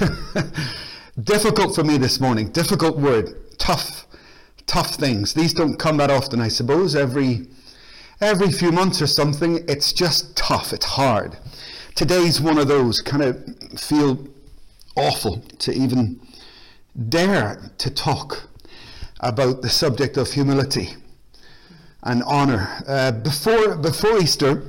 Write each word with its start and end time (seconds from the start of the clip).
difficult 1.22 1.74
for 1.74 1.84
me 1.84 1.98
this 1.98 2.20
morning. 2.20 2.50
Difficult 2.50 2.96
word. 2.98 3.30
Tough, 3.58 4.06
tough 4.66 4.94
things. 4.94 5.34
These 5.34 5.54
don't 5.54 5.78
come 5.78 5.98
that 5.98 6.10
often, 6.10 6.40
I 6.40 6.48
suppose. 6.48 6.94
Every 6.96 7.46
every 8.20 8.50
few 8.50 8.72
months 8.72 9.02
or 9.02 9.06
something, 9.06 9.64
it's 9.68 9.92
just 9.92 10.36
tough. 10.36 10.72
It's 10.72 10.86
hard. 10.86 11.36
Today's 11.94 12.40
one 12.40 12.58
of 12.58 12.68
those. 12.68 13.00
Kind 13.00 13.22
of 13.22 13.80
feel 13.80 14.26
awful 14.96 15.40
to 15.58 15.72
even 15.72 16.20
dare 17.08 17.70
to 17.78 17.90
talk 17.90 18.48
about 19.20 19.62
the 19.62 19.70
subject 19.70 20.16
of 20.16 20.32
humility 20.32 20.90
and 22.02 22.22
honor. 22.24 22.68
Uh, 22.86 23.12
before 23.12 23.76
before 23.76 24.18
Easter, 24.18 24.62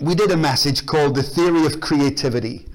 we 0.00 0.14
did 0.14 0.30
a 0.30 0.36
message 0.36 0.86
called 0.86 1.14
the 1.14 1.22
theory 1.22 1.66
of 1.66 1.80
creativity. 1.80 2.66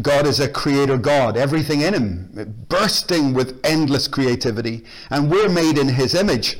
God 0.00 0.26
is 0.26 0.38
a 0.38 0.48
creator 0.48 0.96
God, 0.96 1.36
everything 1.36 1.80
in 1.80 1.94
him, 1.94 2.64
bursting 2.68 3.34
with 3.34 3.60
endless 3.64 4.06
creativity, 4.06 4.84
and 5.10 5.30
we're 5.30 5.48
made 5.48 5.78
in 5.78 5.88
his 5.88 6.14
image. 6.14 6.58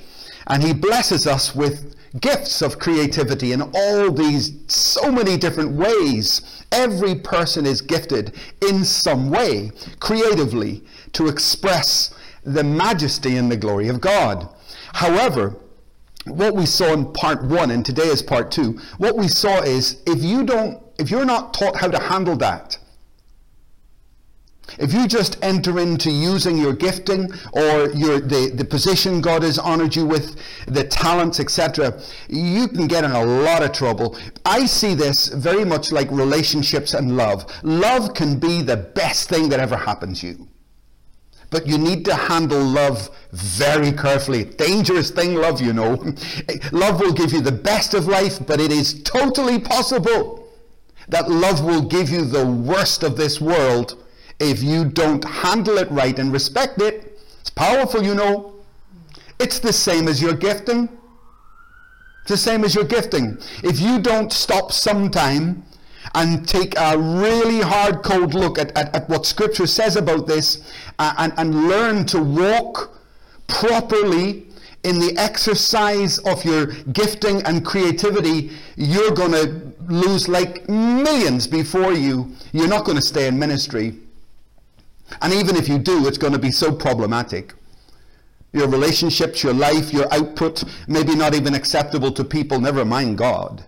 And 0.49 0.63
he 0.63 0.73
blesses 0.73 1.27
us 1.27 1.55
with 1.55 1.95
gifts 2.21 2.61
of 2.61 2.81
creativity 2.81 3.53
in 3.53 3.63
all 3.63 4.11
these 4.11 4.53
so 4.67 5.13
many 5.13 5.37
different 5.37 5.73
ways. 5.73 6.65
Every 6.73 7.15
person 7.15 7.67
is 7.67 7.81
gifted 7.81 8.35
in 8.69 8.85
some 8.85 9.31
way, 9.31 9.71
creatively, 10.01 10.83
to 11.13 11.29
express 11.29 12.13
the 12.43 12.65
majesty 12.65 13.37
and 13.37 13.51
the 13.51 13.57
glory 13.57 13.89
of 13.89 14.01
God. 14.01 14.49
However, 14.93 15.55
what 16.27 16.55
we 16.55 16.67
saw 16.67 16.93
in 16.93 17.13
part 17.13 17.45
one, 17.45 17.71
and 17.71 17.87
today 17.87 18.09
is 18.09 18.23
part 18.23 18.51
two, 18.51 18.81
what 18.99 19.17
we 19.17 19.29
saw 19.29 19.61
is 19.63 20.03
if 20.07 20.23
you 20.23 20.45
don't, 20.45 20.83
if 20.99 21.11
you're 21.11 21.25
not 21.25 21.55
taught 21.55 21.77
how 21.77 21.89
to 21.89 22.01
handle 22.01 22.37
that, 22.37 22.77
if 24.79 24.93
you 24.93 25.07
just 25.07 25.37
enter 25.43 25.79
into 25.79 26.11
using 26.11 26.57
your 26.57 26.73
gifting 26.73 27.31
or 27.53 27.91
your, 27.91 28.21
the, 28.21 28.53
the 28.55 28.65
position 28.65 29.21
God 29.21 29.43
has 29.43 29.59
honored 29.59 29.97
you 29.97 30.07
with, 30.07 30.37
the 30.67 30.85
talents, 30.85 31.41
etc., 31.41 32.01
you 32.29 32.69
can 32.69 32.87
get 32.87 33.05
in 33.05 33.11
a 33.11 33.25
lot 33.25 33.63
of 33.63 33.73
trouble. 33.73 34.19
I 34.45 34.67
see 34.67 34.95
this 34.95 35.29
very 35.29 35.65
much 35.65 35.93
like 35.93 36.11
relationships 36.11 36.95
and 36.95 37.17
love. 37.17 37.47
Love 37.63 38.15
can 38.15 38.39
be 38.39 38.63
the 38.63 38.77
best 38.77 39.29
thing 39.29 39.49
that 39.51 39.61
ever 39.61 39.77
happens 39.77 40.23
you. 40.23 40.49
But 41.51 41.67
you 41.67 41.79
need 41.79 42.05
to 42.05 42.15
handle 42.15 42.63
love 42.63 43.11
very 43.33 43.91
carefully. 43.91 44.45
Dangerous 44.45 45.11
thing, 45.11 45.35
love, 45.35 45.61
you 45.61 45.73
know. 45.73 45.95
love 46.73 47.01
will 47.01 47.13
give 47.13 47.33
you 47.33 47.41
the 47.41 47.53
best 47.53 47.93
of 47.93 48.07
life, 48.07 48.39
but 48.47 48.61
it 48.61 48.71
is 48.71 49.03
totally 49.03 49.59
possible 49.59 50.47
that 51.09 51.29
love 51.29 51.65
will 51.65 51.83
give 51.83 52.09
you 52.09 52.25
the 52.25 52.47
worst 52.47 53.03
of 53.03 53.17
this 53.17 53.41
world 53.41 54.03
if 54.41 54.63
you 54.63 54.87
don't 54.87 55.23
handle 55.25 55.79
it 55.79 55.91
right 55.91 56.19
and 56.19 56.33
respect 56.33 56.81
it. 56.81 57.19
It's 57.41 57.51
powerful, 57.51 58.03
you 58.03 58.15
know. 58.15 58.55
It's 59.39 59.59
the 59.59 59.73
same 59.73 60.09
as 60.09 60.21
your 60.21 60.35
gifting. 60.35 60.89
It's 62.23 62.31
the 62.31 62.37
same 62.37 62.65
as 62.65 62.75
your 62.75 62.85
gifting. 62.85 63.39
If 63.63 63.81
you 63.81 63.99
don't 64.01 64.33
stop 64.33 64.73
sometime 64.73 65.65
and 66.15 66.47
take 66.49 66.75
a 66.79 66.99
really 66.99 67.61
hard, 67.61 68.03
cold 68.03 68.35
look 68.35 68.59
at, 68.59 68.77
at, 68.77 68.95
at 68.95 69.09
what 69.09 69.27
Scripture 69.27 69.67
says 69.67 69.97
about 69.97 70.27
this 70.27 70.71
uh, 70.99 71.15
and, 71.19 71.33
and 71.37 71.69
learn 71.69 72.05
to 72.07 72.23
walk 72.23 72.99
properly 73.47 74.47
in 74.83 74.99
the 74.99 75.15
exercise 75.19 76.19
of 76.21 76.45
your 76.45 76.67
gifting 76.93 77.43
and 77.43 77.65
creativity, 77.65 78.51
you're 78.77 79.11
going 79.13 79.33
to 79.33 79.73
lose 79.93 80.29
like 80.29 80.69
millions 80.69 81.47
before 81.47 81.93
you. 81.93 82.33
You're 82.53 82.69
not 82.69 82.85
going 82.85 82.97
to 82.97 83.03
stay 83.03 83.27
in 83.27 83.39
ministry. 83.39 84.00
And 85.21 85.33
even 85.33 85.57
if 85.57 85.69
you 85.69 85.79
do, 85.79 86.07
it's 86.07 86.19
going 86.19 86.33
to 86.33 86.39
be 86.39 86.51
so 86.51 86.73
problematic. 86.73 87.55
Your 88.53 88.69
relationships, 88.69 89.43
your 89.43 89.55
life, 89.55 89.93
your 89.93 90.13
output, 90.13 90.65
maybe 90.89 91.15
not 91.15 91.35
even 91.35 91.55
acceptable 91.55 92.11
to 92.13 92.25
people, 92.25 92.61
never 92.61 92.85
mind 92.85 93.19
God. 93.19 93.65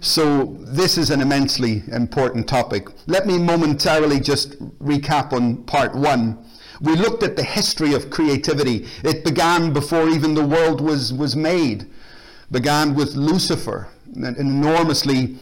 So, 0.00 0.56
this 0.60 0.96
is 0.96 1.10
an 1.10 1.20
immensely 1.20 1.82
important 1.88 2.48
topic. 2.48 2.88
Let 3.08 3.26
me 3.26 3.36
momentarily 3.36 4.20
just 4.20 4.58
recap 4.78 5.32
on 5.32 5.64
part 5.64 5.94
one. 5.94 6.38
We 6.80 6.94
looked 6.94 7.24
at 7.24 7.36
the 7.36 7.42
history 7.42 7.94
of 7.94 8.08
creativity. 8.08 8.86
It 9.02 9.24
began 9.24 9.72
before 9.72 10.08
even 10.08 10.34
the 10.34 10.46
world 10.46 10.80
was, 10.80 11.12
was 11.12 11.34
made. 11.34 11.86
Began 12.52 12.94
with 12.94 13.16
Lucifer, 13.16 13.88
an 14.14 14.36
enormously, 14.38 15.36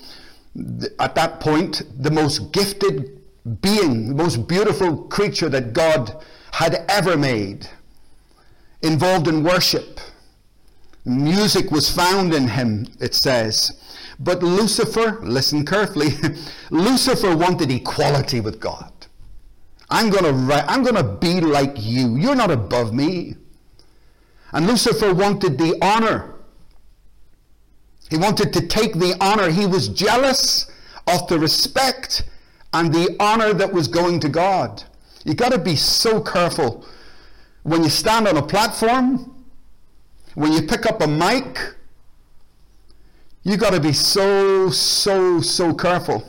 at 0.99 1.15
that 1.15 1.39
point, 1.41 1.83
the 2.03 2.11
most 2.11 2.53
gifted 2.53 3.16
being, 3.47 4.09
the 4.09 4.15
most 4.15 4.49
beautiful 4.49 5.05
creature 5.05 5.49
that 5.49 5.73
God 5.73 6.25
had 6.53 6.85
ever 6.89 7.17
made. 7.17 7.69
Involved 8.83 9.29
in 9.29 9.43
worship. 9.43 10.01
Music 11.05 11.71
was 11.71 11.91
found 11.91 12.35
in 12.35 12.49
him, 12.49 12.87
it 13.01 13.15
says. 13.15 13.81
But 14.19 14.43
Lucifer, 14.43 15.21
listen 15.23 15.65
carefully, 15.65 16.11
Lucifer 16.71 17.37
wanted 17.37 17.71
equality 17.71 18.41
with 18.41 18.59
God. 18.59 18.93
I'm 19.89 20.11
going 20.11 20.25
to 20.25 20.65
I'm 20.69 20.83
going 20.83 20.97
to 20.97 21.05
be 21.05 21.41
like 21.41 21.75
you. 21.77 22.17
You're 22.17 22.35
not 22.35 22.51
above 22.51 22.93
me. 22.93 23.37
And 24.53 24.67
Lucifer 24.67 25.15
wanted 25.15 25.59
the 25.59 25.77
honor. 25.81 26.35
He 28.11 28.17
wanted 28.17 28.53
to 28.55 28.67
take 28.67 28.95
the 28.95 29.17
honor. 29.21 29.51
He 29.51 29.67
was 29.67 29.89
jealous 29.89 30.71
of 31.07 31.29
the 31.29 31.39
respect 31.39 32.25
and 32.77 32.93
the 32.93 33.17
honor 33.19 33.55
that 33.55 33.73
was 33.73 33.89
going 33.89 34.21
to 34.21 34.29
God. 34.29 34.85
You've 35.25 35.39
got 35.39 35.53
to 35.53 35.59
be 35.59 35.77
so 35.77 36.21
careful 36.21 36.85
when 37.63 37.83
you 37.83 37.89
stand 37.89 38.29
on 38.29 38.37
a 38.37 38.43
platform, 38.43 39.45
when 40.35 40.53
you 40.53 40.61
pick 40.63 40.85
up 40.85 41.01
a 41.01 41.07
mic, 41.07 41.59
you've 43.45 43.59
got 43.59 43.73
to 43.73 43.81
be 43.81 43.95
so, 43.95 44.69
so, 44.69 45.41
so 45.41 45.73
careful. 45.73 46.23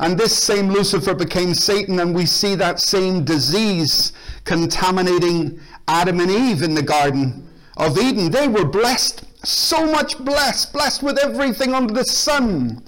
And 0.00 0.18
this 0.18 0.36
same 0.36 0.70
Lucifer 0.70 1.14
became 1.14 1.54
Satan, 1.54 2.00
and 2.00 2.12
we 2.12 2.26
see 2.26 2.56
that 2.56 2.80
same 2.80 3.24
disease 3.24 4.12
contaminating 4.42 5.60
Adam 5.86 6.18
and 6.18 6.30
Eve 6.30 6.62
in 6.62 6.74
the 6.74 6.82
Garden 6.82 7.48
of 7.76 7.96
Eden. 7.96 8.32
They 8.32 8.48
were 8.48 8.64
blessed, 8.64 9.22
so 9.46 9.86
much 9.86 10.18
blessed, 10.18 10.72
blessed 10.72 11.04
with 11.04 11.16
everything 11.16 11.74
under 11.74 11.94
the 11.94 12.04
sun. 12.04 12.82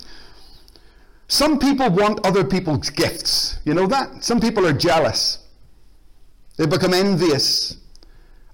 Some 1.28 1.58
people 1.58 1.90
want 1.90 2.26
other 2.26 2.42
people's 2.42 2.90
gifts. 2.90 3.58
You 3.64 3.74
know 3.74 3.86
that? 3.86 4.24
Some 4.24 4.40
people 4.40 4.66
are 4.66 4.72
jealous. 4.72 5.38
They 6.56 6.66
become 6.66 6.94
envious 6.94 7.76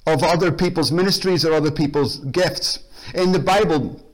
of 0.07 0.23
other 0.23 0.53
people's 0.53 0.93
ministries 0.93 1.45
or 1.45 1.53
other 1.53 1.71
people's 1.71 2.19
gifts. 2.19 2.81
In 3.15 3.33
the 3.33 3.39
Bible, 3.39 4.05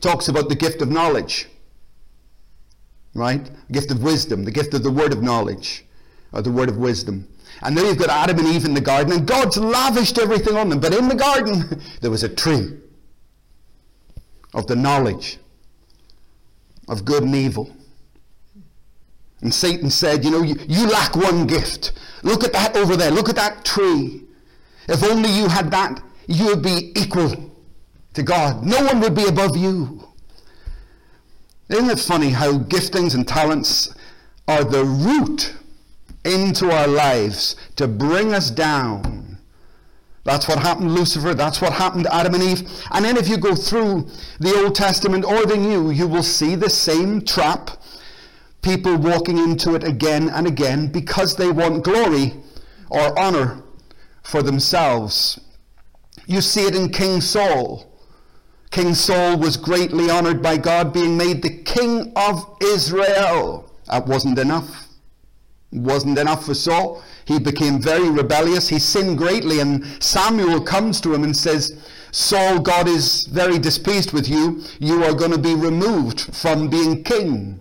talks 0.00 0.28
about 0.28 0.48
the 0.48 0.54
gift 0.54 0.82
of 0.82 0.90
knowledge, 0.90 1.48
right? 3.14 3.44
The 3.68 3.72
gift 3.72 3.90
of 3.90 4.02
wisdom, 4.02 4.44
the 4.44 4.50
gift 4.50 4.74
of 4.74 4.82
the 4.82 4.90
word 4.90 5.12
of 5.12 5.22
knowledge, 5.22 5.84
or 6.32 6.42
the 6.42 6.52
word 6.52 6.68
of 6.68 6.76
wisdom. 6.76 7.26
And 7.62 7.76
then 7.76 7.86
you've 7.86 7.98
got 7.98 8.08
Adam 8.08 8.38
and 8.38 8.48
Eve 8.48 8.64
in 8.64 8.74
the 8.74 8.80
garden, 8.80 9.12
and 9.12 9.26
God's 9.26 9.56
lavished 9.56 10.18
everything 10.18 10.56
on 10.56 10.68
them. 10.68 10.80
But 10.80 10.94
in 10.94 11.08
the 11.08 11.14
garden, 11.14 11.82
there 12.00 12.10
was 12.10 12.22
a 12.22 12.28
tree 12.28 12.76
of 14.54 14.66
the 14.66 14.76
knowledge 14.76 15.38
of 16.88 17.04
good 17.04 17.22
and 17.22 17.34
evil. 17.34 17.74
And 19.42 19.52
Satan 19.52 19.90
said, 19.90 20.24
You 20.24 20.30
know, 20.30 20.42
you, 20.42 20.56
you 20.68 20.86
lack 20.86 21.16
one 21.16 21.46
gift. 21.46 21.92
Look 22.22 22.44
at 22.44 22.52
that 22.52 22.76
over 22.76 22.96
there. 22.96 23.10
Look 23.10 23.28
at 23.28 23.36
that 23.36 23.64
tree. 23.64 24.24
If 24.88 25.02
only 25.02 25.30
you 25.30 25.48
had 25.48 25.70
that, 25.70 26.02
you 26.26 26.46
would 26.46 26.62
be 26.62 26.92
equal 26.96 27.52
to 28.14 28.22
God. 28.22 28.64
No 28.64 28.84
one 28.84 29.00
would 29.00 29.14
be 29.14 29.26
above 29.26 29.56
you. 29.56 30.06
Isn't 31.68 31.90
it 31.90 32.00
funny 32.00 32.30
how 32.30 32.58
giftings 32.58 33.14
and 33.14 33.26
talents 33.26 33.94
are 34.48 34.64
the 34.64 34.84
root 34.84 35.54
into 36.24 36.70
our 36.70 36.88
lives 36.88 37.56
to 37.76 37.86
bring 37.86 38.34
us 38.34 38.50
down? 38.50 39.38
That's 40.24 40.48
what 40.48 40.58
happened 40.58 40.94
Lucifer. 40.94 41.34
That's 41.34 41.60
what 41.60 41.72
happened 41.72 42.04
to 42.04 42.14
Adam 42.14 42.34
and 42.34 42.42
Eve. 42.42 42.68
And 42.90 43.04
then 43.04 43.16
if 43.16 43.28
you 43.28 43.38
go 43.38 43.54
through 43.54 44.08
the 44.38 44.54
Old 44.56 44.74
Testament 44.74 45.24
or 45.24 45.46
the 45.46 45.56
New, 45.56 45.90
you 45.90 46.06
will 46.06 46.22
see 46.22 46.56
the 46.56 46.68
same 46.68 47.24
trap. 47.24 47.70
People 48.62 48.96
walking 48.98 49.38
into 49.38 49.74
it 49.74 49.84
again 49.84 50.28
and 50.28 50.46
again 50.46 50.88
because 50.88 51.36
they 51.36 51.50
want 51.50 51.84
glory 51.84 52.34
or 52.90 53.18
honor 53.18 53.62
for 54.22 54.42
themselves. 54.42 55.40
You 56.26 56.40
see 56.40 56.66
it 56.66 56.74
in 56.74 56.90
King 56.90 57.20
Saul. 57.20 57.86
King 58.70 58.94
Saul 58.94 59.38
was 59.38 59.56
greatly 59.56 60.10
honored 60.10 60.42
by 60.42 60.56
God, 60.56 60.92
being 60.92 61.16
made 61.16 61.42
the 61.42 61.62
king 61.64 62.12
of 62.14 62.56
Israel. 62.62 63.72
That 63.86 64.06
wasn't 64.06 64.38
enough. 64.38 64.86
It 65.72 65.80
wasn't 65.80 66.18
enough 66.18 66.46
for 66.46 66.54
Saul. 66.54 67.02
He 67.24 67.38
became 67.38 67.80
very 67.80 68.10
rebellious. 68.10 68.68
He 68.68 68.78
sinned 68.78 69.18
greatly, 69.18 69.60
and 69.60 69.84
Samuel 70.02 70.60
comes 70.60 71.00
to 71.00 71.14
him 71.14 71.24
and 71.24 71.36
says, 71.36 71.80
Saul, 72.12 72.60
God 72.60 72.88
is 72.88 73.26
very 73.26 73.58
displeased 73.58 74.12
with 74.12 74.28
you. 74.28 74.62
You 74.78 75.04
are 75.04 75.14
going 75.14 75.30
to 75.32 75.38
be 75.38 75.54
removed 75.54 76.34
from 76.34 76.68
being 76.68 77.02
king. 77.02 77.60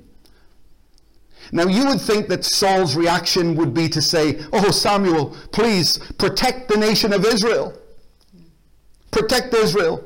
Now, 1.52 1.68
you 1.68 1.88
would 1.88 2.02
think 2.02 2.28
that 2.28 2.46
Saul's 2.46 2.96
reaction 2.96 3.56
would 3.56 3.74
be 3.74 3.90
to 3.90 4.02
say, 4.02 4.40
Oh, 4.54 4.72
Samuel, 4.72 5.36
please 5.52 5.98
protect 6.18 6.70
the 6.70 6.78
nation 6.78 7.14
of 7.14 7.26
Israel. 7.26 7.74
Protect 9.12 9.54
Israel. 9.54 10.04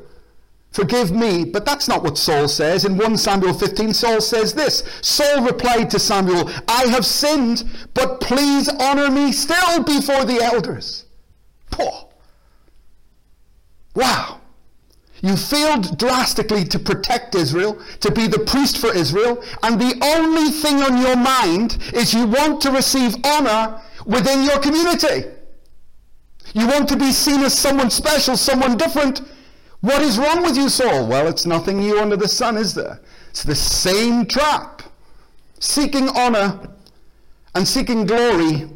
Forgive 0.72 1.12
me. 1.12 1.45
But 1.45 1.66
that's 1.66 1.88
not 1.88 2.04
what 2.04 2.18
Saul 2.18 2.48
says. 2.48 2.84
In 2.84 2.98
1 2.98 3.18
Samuel 3.18 3.54
15, 3.54 3.94
Saul 3.94 4.22
says 4.22 4.54
this 4.54 4.84
Saul 5.01 5.44
replied 5.44 5.90
to 5.92 6.00
Samuel, 6.00 6.50
I 6.68 6.88
have 6.88 7.06
sinned, 7.06 7.63
but 7.94 8.19
please 8.19 8.68
honor 8.80 9.12
me 9.12 9.31
still 9.31 9.84
before 9.84 10.25
the 10.25 10.42
elders. 10.42 11.06
Poor. 11.69 12.10
Wow. 13.95 14.42
You 15.23 15.37
failed 15.37 15.97
drastically 15.97 16.65
to 16.65 16.77
protect 16.77 17.33
Israel, 17.33 17.81
to 18.01 18.11
be 18.11 18.27
the 18.27 18.39
priest 18.39 18.77
for 18.77 18.93
Israel, 18.93 19.41
and 19.63 19.79
the 19.79 19.97
only 20.03 20.51
thing 20.51 20.83
on 20.83 21.01
your 21.01 21.15
mind 21.15 21.77
is 21.93 22.13
you 22.13 22.27
want 22.27 22.59
to 22.61 22.71
receive 22.71 23.15
honor 23.23 23.81
within 24.05 24.43
your 24.43 24.59
community. 24.59 25.29
You 26.53 26.67
want 26.67 26.89
to 26.89 26.97
be 26.97 27.13
seen 27.13 27.39
as 27.39 27.57
someone 27.57 27.89
special, 27.89 28.35
someone 28.35 28.75
different. 28.75 29.21
What 29.79 30.01
is 30.01 30.17
wrong 30.17 30.43
with 30.43 30.57
you, 30.57 30.67
Saul? 30.67 31.07
Well, 31.07 31.29
it's 31.29 31.45
nothing 31.45 31.79
new 31.79 32.01
under 32.01 32.17
the 32.17 32.27
sun, 32.27 32.57
is 32.57 32.73
there? 32.73 32.99
It's 33.29 33.43
the 33.43 33.55
same 33.55 34.25
trap. 34.25 34.81
Seeking 35.61 36.09
honor 36.09 36.69
and 37.55 37.65
seeking 37.65 38.05
glory, 38.05 38.67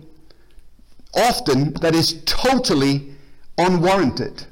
often 1.13 1.73
that 1.81 1.93
is 1.93 2.23
totally 2.23 3.15
unwarranted. 3.57 4.46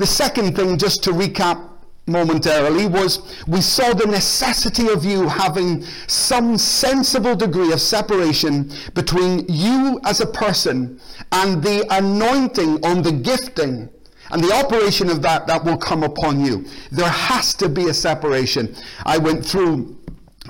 The 0.00 0.06
second 0.06 0.56
thing, 0.56 0.78
just 0.78 1.04
to 1.04 1.10
recap 1.10 1.62
momentarily, 2.06 2.86
was 2.86 3.36
we 3.46 3.60
saw 3.60 3.92
the 3.92 4.06
necessity 4.06 4.88
of 4.88 5.04
you 5.04 5.28
having 5.28 5.84
some 6.06 6.56
sensible 6.56 7.36
degree 7.36 7.70
of 7.74 7.82
separation 7.82 8.72
between 8.94 9.44
you 9.46 10.00
as 10.04 10.22
a 10.22 10.26
person 10.26 10.98
and 11.32 11.62
the 11.62 11.84
anointing 11.90 12.82
on 12.82 13.02
the 13.02 13.12
gifting 13.12 13.90
and 14.30 14.42
the 14.42 14.54
operation 14.54 15.10
of 15.10 15.20
that 15.20 15.46
that 15.46 15.62
will 15.62 15.76
come 15.76 16.02
upon 16.02 16.42
you. 16.42 16.64
There 16.90 17.06
has 17.06 17.52
to 17.56 17.68
be 17.68 17.88
a 17.90 17.94
separation. 17.94 18.74
I 19.04 19.18
went 19.18 19.44
through 19.44 19.98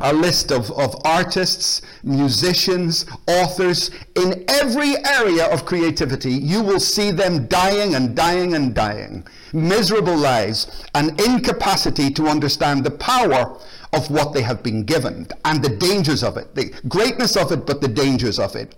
a 0.03 0.13
list 0.13 0.51
of, 0.51 0.71
of 0.73 0.95
artists, 1.05 1.83
musicians, 2.03 3.07
authors 3.27 3.91
in 4.17 4.45
every 4.49 4.97
area 5.05 5.47
of 5.53 5.65
creativity. 5.65 6.33
You 6.33 6.63
will 6.63 6.81
see 6.81 7.11
them 7.11 7.47
dying 7.47 7.95
and 7.95 8.15
dying 8.15 8.55
and 8.55 8.75
dying. 8.75 9.27
Miserable 9.53 10.17
lives 10.17 10.85
and 10.95 11.21
incapacity 11.21 12.11
to 12.11 12.29
understand 12.29 12.85
the 12.85 12.91
power 12.91 13.59
of 13.93 14.11
what 14.11 14.33
they 14.33 14.43
have 14.43 14.63
been 14.63 14.85
given 14.85 15.27
and 15.45 15.63
the 15.63 15.77
dangers 15.77 16.23
of 16.23 16.37
it, 16.37 16.55
the 16.55 16.73
greatness 16.89 17.37
of 17.37 17.51
it, 17.53 17.67
but 17.67 17.81
the 17.81 17.89
dangers 17.89 18.39
of 18.39 18.55
it. 18.55 18.77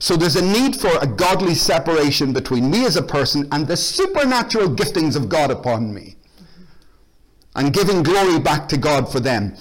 So 0.00 0.16
there's 0.16 0.36
a 0.36 0.44
need 0.44 0.76
for 0.76 0.96
a 1.00 1.06
godly 1.06 1.54
separation 1.54 2.32
between 2.32 2.70
me 2.70 2.84
as 2.86 2.96
a 2.96 3.02
person 3.02 3.48
and 3.50 3.66
the 3.66 3.76
supernatural 3.76 4.68
giftings 4.68 5.16
of 5.16 5.28
God 5.28 5.50
upon 5.50 5.92
me. 5.92 6.16
And 7.56 7.72
giving 7.72 8.04
glory 8.04 8.38
back 8.38 8.68
to 8.68 8.76
God 8.76 9.10
for 9.10 9.18
them. 9.18 9.56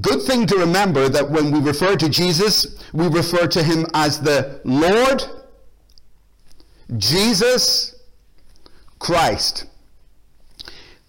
Good 0.00 0.22
thing 0.22 0.46
to 0.46 0.56
remember 0.56 1.08
that 1.08 1.30
when 1.30 1.50
we 1.50 1.60
refer 1.60 1.96
to 1.96 2.08
Jesus, 2.08 2.78
we 2.92 3.08
refer 3.08 3.46
to 3.46 3.62
him 3.62 3.86
as 3.94 4.20
the 4.20 4.60
Lord, 4.64 5.24
Jesus, 6.98 7.94
Christ. 8.98 9.64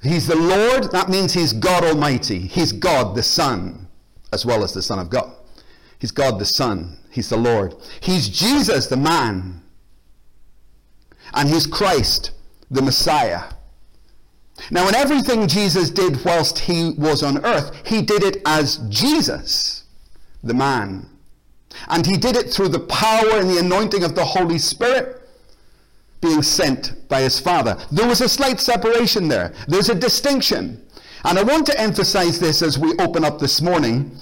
He's 0.02 0.28
the 0.28 0.36
Lord, 0.36 0.92
that 0.92 1.10
means 1.10 1.34
he's 1.34 1.52
God 1.52 1.84
Almighty. 1.84 2.40
He's 2.40 2.72
God 2.72 3.16
the 3.16 3.24
Son, 3.24 3.88
as 4.32 4.46
well 4.46 4.64
as 4.64 4.74
the 4.74 4.82
Son 4.82 4.98
of 4.98 5.10
God. 5.10 5.34
He's 6.00 6.12
God 6.12 6.40
the 6.40 6.46
Son. 6.46 6.98
He's 7.12 7.28
the 7.28 7.38
Lord. 7.38 7.76
He's 8.00 8.30
Jesus 8.30 8.88
the 8.88 8.96
man. 8.96 9.62
And 11.34 11.50
he's 11.50 11.68
Christ 11.68 12.32
the 12.72 12.82
Messiah. 12.82 13.44
Now, 14.72 14.88
in 14.88 14.96
everything 14.96 15.48
Jesus 15.48 15.90
did 15.90 16.24
whilst 16.24 16.60
he 16.60 16.92
was 16.98 17.24
on 17.24 17.44
earth, 17.46 17.72
he 17.86 18.02
did 18.02 18.24
it 18.24 18.42
as 18.46 18.78
Jesus, 18.90 19.84
the 20.44 20.54
man. 20.54 21.10
And 21.88 22.06
he 22.06 22.18
did 22.18 22.36
it 22.36 22.52
through 22.52 22.70
the 22.70 22.80
power 22.80 23.40
and 23.40 23.50
the 23.50 23.60
anointing 23.60 24.04
of 24.04 24.16
the 24.16 24.26
Holy 24.26 24.58
Spirit 24.58 25.22
being 26.22 26.42
sent 26.42 27.08
by 27.08 27.22
his 27.22 27.40
Father. 27.40 27.78
There 27.92 28.08
was 28.08 28.22
a 28.22 28.30
slight 28.30 28.60
separation 28.60 29.28
there, 29.28 29.54
there's 29.68 29.90
a 29.90 29.96
distinction. 29.96 30.86
And 31.26 31.38
I 31.38 31.44
want 31.44 31.66
to 31.68 31.80
emphasize 31.80 32.40
this 32.40 32.62
as 32.62 32.80
we 32.80 32.94
open 32.98 33.26
up 33.26 33.40
this 33.40 33.62
morning. 33.62 34.18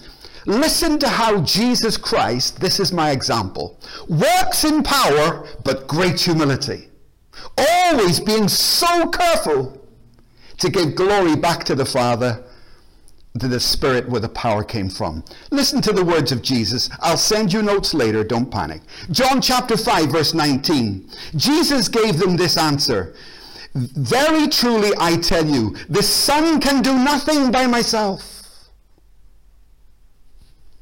Listen 0.45 0.97
to 0.99 1.09
how 1.09 1.41
Jesus 1.41 1.97
Christ, 1.97 2.59
this 2.59 2.79
is 2.79 2.91
my 2.91 3.11
example, 3.11 3.79
works 4.07 4.63
in 4.63 4.81
power 4.81 5.47
but 5.63 5.87
great 5.87 6.19
humility. 6.19 6.87
Always 7.57 8.19
being 8.19 8.47
so 8.47 9.07
careful 9.09 9.86
to 10.59 10.69
give 10.69 10.95
glory 10.95 11.35
back 11.35 11.63
to 11.65 11.75
the 11.75 11.85
Father, 11.85 12.43
to 13.39 13.47
the 13.47 13.59
Spirit 13.59 14.09
where 14.09 14.21
the 14.21 14.29
power 14.29 14.63
came 14.63 14.89
from. 14.89 15.23
Listen 15.51 15.81
to 15.81 15.93
the 15.93 16.03
words 16.03 16.31
of 16.31 16.41
Jesus. 16.41 16.89
I'll 16.99 17.17
send 17.17 17.53
you 17.53 17.61
notes 17.61 17.93
later, 17.93 18.23
don't 18.23 18.51
panic. 18.51 18.81
John 19.11 19.41
chapter 19.41 19.77
5, 19.77 20.11
verse 20.11 20.33
19. 20.33 21.09
Jesus 21.35 21.87
gave 21.87 22.17
them 22.17 22.35
this 22.35 22.57
answer. 22.57 23.13
Very 23.75 24.47
truly 24.47 24.91
I 24.97 25.17
tell 25.17 25.45
you, 25.45 25.75
the 25.89 26.01
Son 26.01 26.59
can 26.59 26.81
do 26.81 26.97
nothing 26.97 27.51
by 27.51 27.67
myself. 27.67 28.33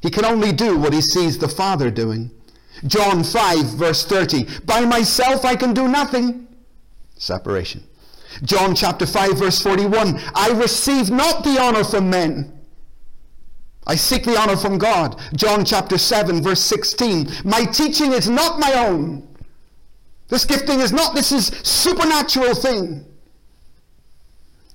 He 0.01 0.09
can 0.09 0.23
only 0.23 0.53
do 0.53 0.77
what 0.77 0.93
he 0.93 1.01
sees 1.01 1.37
the 1.37 1.49
Father 1.49 1.89
doing. 1.89 2.31
John 2.87 3.23
5, 3.23 3.65
verse 3.75 4.05
30. 4.05 4.45
By 4.65 4.81
myself 4.81 5.43
I 5.43 5.55
can 5.55 5.73
do 5.73 5.87
nothing. 5.87 6.47
Separation. 7.17 7.83
John 8.43 8.75
chapter 8.75 9.05
5 9.05 9.39
verse 9.39 9.61
41, 9.61 10.19
I 10.33 10.51
receive 10.51 11.09
not 11.09 11.43
the 11.43 11.59
honor 11.59 11.83
from 11.83 12.09
men. 12.09 12.51
I 13.87 13.95
seek 13.95 14.23
the 14.23 14.37
honor 14.37 14.57
from 14.57 14.77
God. 14.77 15.19
John 15.35 15.63
chapter 15.63 15.97
7 15.97 16.41
verse 16.41 16.61
16, 16.61 17.29
my 17.43 17.65
teaching 17.65 18.13
is 18.13 18.29
not 18.29 18.59
my 18.59 18.73
own. 18.73 19.27
This 20.27 20.45
gifting 20.45 20.79
is 20.79 20.91
not, 20.91 21.13
this 21.13 21.31
is 21.31 21.47
supernatural 21.63 22.55
thing. 22.55 23.05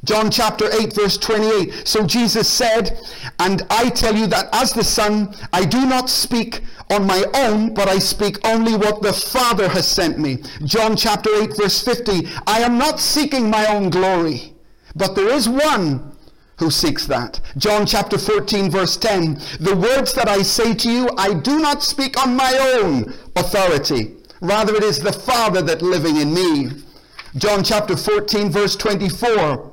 John 0.04 0.30
chapter 0.30 0.66
8 0.72 0.94
verse 0.94 1.18
28. 1.18 1.86
So 1.86 2.06
Jesus 2.06 2.48
said, 2.48 2.98
And 3.38 3.62
I 3.70 3.90
tell 3.90 4.16
you 4.16 4.26
that 4.28 4.48
as 4.52 4.72
the 4.72 4.84
Son, 4.84 5.34
I 5.52 5.64
do 5.64 5.84
not 5.86 6.08
speak 6.08 6.62
on 6.90 7.06
my 7.06 7.24
own, 7.34 7.74
but 7.74 7.88
I 7.88 7.98
speak 7.98 8.38
only 8.46 8.74
what 8.74 9.02
the 9.02 9.12
Father 9.12 9.68
has 9.68 9.86
sent 9.86 10.18
me. 10.18 10.42
John 10.64 10.96
chapter 10.96 11.30
8 11.34 11.56
verse 11.56 11.82
50. 11.82 12.28
I 12.46 12.60
am 12.60 12.78
not 12.78 12.98
seeking 12.98 13.50
my 13.50 13.66
own 13.66 13.90
glory, 13.90 14.54
but 14.96 15.14
there 15.14 15.28
is 15.28 15.48
one 15.48 16.16
who 16.58 16.70
seeks 16.70 17.06
that. 17.06 17.40
John 17.58 17.86
chapter 17.86 18.18
14 18.18 18.70
verse 18.70 18.96
10. 18.96 19.34
The 19.60 19.76
words 19.76 20.14
that 20.14 20.28
I 20.28 20.42
say 20.42 20.74
to 20.74 20.90
you, 20.90 21.10
I 21.18 21.34
do 21.34 21.60
not 21.60 21.82
speak 21.82 22.18
on 22.22 22.36
my 22.36 22.78
own 22.78 23.14
authority. 23.36 24.16
Rather 24.40 24.74
it 24.74 24.82
is 24.82 24.98
the 24.98 25.12
Father 25.12 25.60
that 25.62 25.82
living 25.82 26.16
in 26.16 26.32
me. 26.32 26.70
John 27.36 27.62
chapter 27.62 27.96
14 27.96 28.50
verse 28.50 28.76
24. 28.76 29.70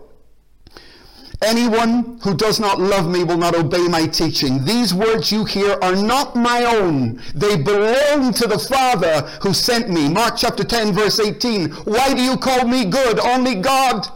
Anyone 1.43 2.19
who 2.23 2.33
does 2.33 2.59
not 2.59 2.79
love 2.79 3.07
me 3.07 3.23
will 3.23 3.37
not 3.37 3.55
obey 3.55 3.87
my 3.87 4.07
teaching. 4.07 4.65
These 4.65 4.93
words 4.93 5.31
you 5.31 5.45
hear 5.45 5.77
are 5.83 5.95
not 5.95 6.35
my 6.35 6.63
own. 6.63 7.21
They 7.35 7.55
belong 7.55 8.33
to 8.33 8.47
the 8.47 8.57
Father 8.57 9.21
who 9.43 9.53
sent 9.53 9.87
me. 9.87 10.09
Mark 10.09 10.35
chapter 10.35 10.63
10 10.63 10.93
verse 10.93 11.19
18. 11.19 11.69
Why 11.69 12.13
do 12.15 12.23
you 12.23 12.37
call 12.37 12.67
me 12.67 12.85
good? 12.85 13.19
Only 13.19 13.53
God 13.53 14.07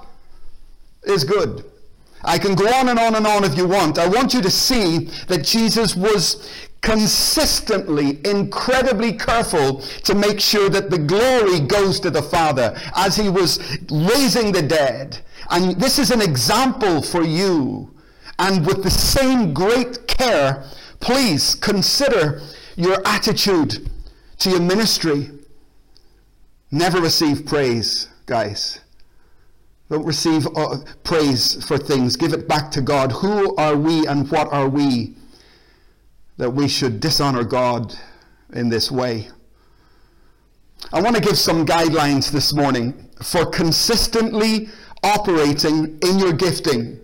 is 1.03 1.23
good. 1.23 1.63
I 2.23 2.39
can 2.39 2.55
go 2.55 2.67
on 2.73 2.89
and 2.89 2.97
on 2.97 3.15
and 3.15 3.27
on 3.27 3.43
if 3.43 3.55
you 3.55 3.67
want. 3.67 3.99
I 3.99 4.07
want 4.07 4.33
you 4.33 4.41
to 4.41 4.49
see 4.51 5.09
that 5.27 5.43
Jesus 5.43 5.95
was 5.95 6.49
consistently, 6.81 8.19
incredibly 8.25 9.13
careful 9.13 9.81
to 10.03 10.15
make 10.15 10.39
sure 10.39 10.69
that 10.69 10.89
the 10.89 10.97
glory 10.97 11.59
goes 11.59 11.99
to 11.99 12.09
the 12.09 12.21
Father 12.21 12.75
as 12.95 13.15
he 13.15 13.29
was 13.29 13.59
raising 13.91 14.51
the 14.51 14.63
dead 14.63 15.19
and 15.51 15.79
this 15.79 15.99
is 15.99 16.11
an 16.11 16.21
example 16.21 17.01
for 17.01 17.23
you. 17.23 17.93
And 18.39 18.65
with 18.65 18.83
the 18.83 18.89
same 18.89 19.53
great 19.53 20.07
care, 20.07 20.63
please 20.99 21.55
consider 21.55 22.41
your 22.75 23.05
attitude 23.05 23.89
to 24.39 24.49
your 24.49 24.61
ministry. 24.61 25.29
Never 26.71 27.01
receive 27.01 27.45
praise, 27.45 28.07
guys. 28.25 28.79
Don't 29.89 30.05
receive 30.05 30.47
uh, 30.55 30.77
praise 31.03 31.63
for 31.65 31.77
things. 31.77 32.15
Give 32.15 32.31
it 32.31 32.47
back 32.47 32.71
to 32.71 32.81
God. 32.81 33.11
Who 33.11 33.55
are 33.57 33.75
we 33.75 34.07
and 34.07 34.31
what 34.31 34.51
are 34.53 34.69
we 34.69 35.15
that 36.37 36.49
we 36.49 36.69
should 36.69 37.01
dishonor 37.01 37.43
God 37.43 37.93
in 38.53 38.69
this 38.69 38.89
way? 38.89 39.27
I 40.93 41.01
want 41.01 41.17
to 41.17 41.21
give 41.21 41.37
some 41.37 41.65
guidelines 41.65 42.31
this 42.31 42.53
morning 42.53 43.09
for 43.21 43.45
consistently 43.45 44.69
operating 45.03 45.97
in 46.01 46.19
your 46.19 46.33
gifting, 46.33 46.99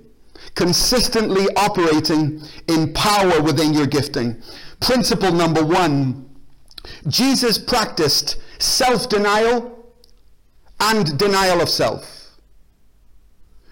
consistently 0.56 1.48
operating 1.56 2.42
in 2.68 2.94
power 2.94 3.42
within 3.42 3.74
your 3.74 3.88
gifting. 3.88 4.42
Principle 4.80 5.32
number 5.32 5.66
one 5.66 6.24
Jesus 7.08 7.58
practiced 7.58 8.38
self 8.60 9.10
denial 9.10 9.74
and 10.80 11.18
denial 11.18 11.62
of 11.62 11.70
self. 11.70 12.14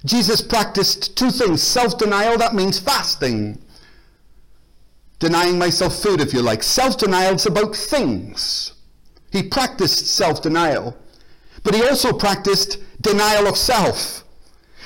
Jesus 0.06 0.42
practiced 0.42 1.18
two 1.18 1.32
things 1.32 1.62
self 1.62 1.98
denial, 1.98 2.38
that 2.38 2.54
means 2.54 2.80
fasting. 2.80 3.62
Denying 5.20 5.58
myself 5.58 6.02
food, 6.02 6.20
if 6.20 6.34
you 6.34 6.42
like. 6.42 6.62
Self 6.62 6.98
denial 6.98 7.36
is 7.36 7.46
about 7.46 7.76
things. 7.76 8.74
He 9.32 9.44
practiced 9.44 10.08
self 10.08 10.42
denial, 10.42 10.96
but 11.66 11.76
he 11.76 11.84
also 11.84 12.14
practiced 12.14 12.78
denial 13.02 13.48
of 13.48 13.58
self. 13.58 14.24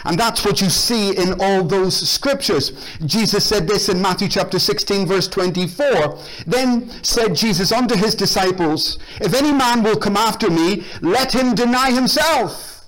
And 0.05 0.17
that's 0.17 0.45
what 0.45 0.61
you 0.61 0.69
see 0.69 1.15
in 1.15 1.35
all 1.41 1.61
those 1.61 2.09
scriptures. 2.09 2.71
Jesus 3.05 3.45
said 3.45 3.67
this 3.67 3.89
in 3.89 4.01
Matthew 4.01 4.29
chapter 4.29 4.57
16, 4.57 5.05
verse 5.05 5.27
24. 5.27 6.17
Then 6.47 6.89
said 7.03 7.35
Jesus 7.35 7.73
unto 7.73 7.95
his 7.95 8.15
disciples, 8.15 8.97
If 9.19 9.33
any 9.33 9.51
man 9.51 9.83
will 9.83 9.97
come 9.97 10.15
after 10.15 10.49
me, 10.49 10.85
let 11.01 11.35
him 11.35 11.53
deny 11.53 11.91
himself. 11.91 12.85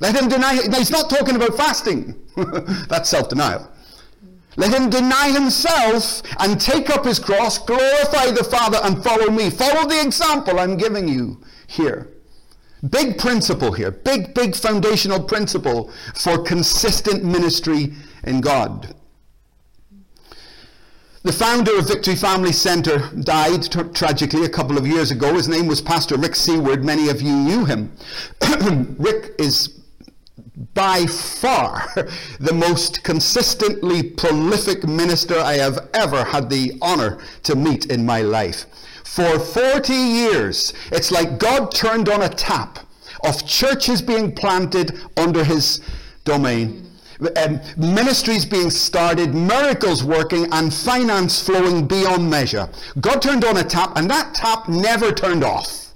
Let 0.00 0.20
him 0.20 0.28
deny. 0.28 0.54
Now, 0.66 0.78
he's 0.78 0.90
not 0.90 1.08
talking 1.08 1.36
about 1.36 1.56
fasting. 1.56 2.16
that's 2.88 3.10
self 3.10 3.28
denial. 3.28 3.70
Let 4.56 4.74
him 4.74 4.90
deny 4.90 5.30
himself 5.30 6.22
and 6.40 6.60
take 6.60 6.90
up 6.90 7.04
his 7.04 7.20
cross, 7.20 7.58
glorify 7.58 8.32
the 8.32 8.42
Father, 8.42 8.80
and 8.82 9.04
follow 9.04 9.30
me. 9.30 9.50
Follow 9.50 9.88
the 9.88 10.02
example 10.02 10.58
I'm 10.58 10.76
giving 10.76 11.06
you 11.06 11.40
here. 11.68 12.08
Big 12.88 13.18
principle 13.18 13.72
here, 13.72 13.90
big, 13.90 14.32
big 14.32 14.56
foundational 14.56 15.22
principle 15.22 15.92
for 16.14 16.42
consistent 16.42 17.22
ministry 17.24 17.94
in 18.24 18.40
God. 18.40 18.94
The 21.22 21.32
founder 21.32 21.78
of 21.78 21.86
Victory 21.86 22.16
Family 22.16 22.52
Center 22.52 23.10
died 23.10 23.70
tra- 23.70 23.92
tragically 23.92 24.46
a 24.46 24.48
couple 24.48 24.78
of 24.78 24.86
years 24.86 25.10
ago. 25.10 25.34
His 25.34 25.48
name 25.48 25.66
was 25.66 25.82
Pastor 25.82 26.16
Rick 26.16 26.34
Seward. 26.34 26.82
Many 26.82 27.10
of 27.10 27.20
you 27.20 27.34
knew 27.34 27.66
him. 27.66 27.92
Rick 28.98 29.34
is 29.38 29.80
by 30.72 31.04
far 31.04 31.92
the 32.40 32.54
most 32.54 33.02
consistently 33.02 34.02
prolific 34.02 34.84
minister 34.84 35.38
I 35.38 35.54
have 35.54 35.90
ever 35.92 36.24
had 36.24 36.48
the 36.48 36.78
honor 36.80 37.18
to 37.42 37.54
meet 37.54 37.86
in 37.86 38.06
my 38.06 38.22
life. 38.22 38.64
For 39.10 39.40
40 39.40 39.92
years, 39.92 40.72
it's 40.92 41.10
like 41.10 41.40
God 41.40 41.74
turned 41.74 42.08
on 42.08 42.22
a 42.22 42.28
tap 42.28 42.78
of 43.24 43.44
churches 43.44 44.00
being 44.00 44.32
planted 44.32 45.00
under 45.16 45.42
his 45.42 45.80
domain. 46.24 46.88
Ministries 47.76 48.44
being 48.44 48.70
started, 48.70 49.34
miracles 49.34 50.04
working, 50.04 50.46
and 50.52 50.72
finance 50.72 51.42
flowing 51.44 51.88
beyond 51.88 52.30
measure. 52.30 52.68
God 53.00 53.20
turned 53.20 53.44
on 53.44 53.56
a 53.56 53.64
tap, 53.64 53.96
and 53.96 54.08
that 54.08 54.32
tap 54.32 54.68
never 54.68 55.10
turned 55.10 55.42
off. 55.42 55.88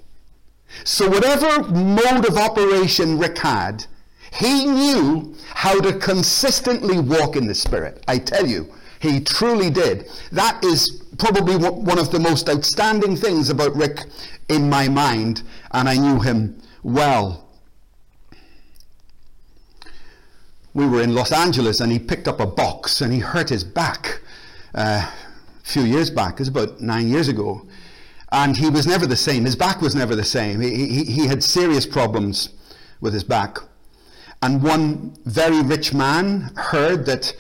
So, 0.82 1.08
whatever 1.08 1.68
mode 1.70 2.26
of 2.26 2.36
operation 2.36 3.16
Rick 3.16 3.38
had, 3.38 3.86
he 4.32 4.64
knew 4.64 5.36
how 5.50 5.80
to 5.80 5.96
consistently 6.00 6.98
walk 6.98 7.36
in 7.36 7.46
the 7.46 7.54
Spirit. 7.54 8.02
I 8.08 8.18
tell 8.18 8.44
you, 8.44 8.74
he 8.98 9.20
truly 9.20 9.70
did. 9.70 10.10
That 10.32 10.64
is 10.64 11.03
probably 11.18 11.56
one 11.56 11.98
of 11.98 12.10
the 12.10 12.18
most 12.18 12.48
outstanding 12.48 13.16
things 13.16 13.50
about 13.50 13.74
Rick 13.74 14.00
in 14.48 14.68
my 14.68 14.88
mind, 14.88 15.42
and 15.72 15.88
I 15.88 15.96
knew 15.96 16.20
him 16.20 16.60
well. 16.82 17.48
We 20.74 20.86
were 20.86 21.02
in 21.02 21.14
Los 21.14 21.30
Angeles 21.30 21.80
and 21.80 21.92
he 21.92 22.00
picked 22.00 22.26
up 22.26 22.40
a 22.40 22.46
box 22.46 23.00
and 23.00 23.12
he 23.12 23.20
hurt 23.20 23.48
his 23.48 23.62
back 23.62 24.20
uh, 24.74 25.08
a 25.08 25.12
few 25.62 25.82
years 25.82 26.10
back. 26.10 26.34
It 26.34 26.40
was 26.40 26.48
about 26.48 26.80
nine 26.80 27.08
years 27.08 27.28
ago. 27.28 27.66
And 28.32 28.56
he 28.56 28.68
was 28.68 28.84
never 28.84 29.06
the 29.06 29.16
same. 29.16 29.44
His 29.44 29.54
back 29.54 29.80
was 29.80 29.94
never 29.94 30.16
the 30.16 30.24
same. 30.24 30.60
He, 30.60 30.88
he, 30.88 31.04
he 31.04 31.26
had 31.28 31.44
serious 31.44 31.86
problems 31.86 32.48
with 33.00 33.14
his 33.14 33.22
back. 33.22 33.58
And 34.42 34.62
one 34.62 35.16
very 35.24 35.62
rich 35.62 35.94
man 35.94 36.50
heard 36.56 37.06
that 37.06 37.32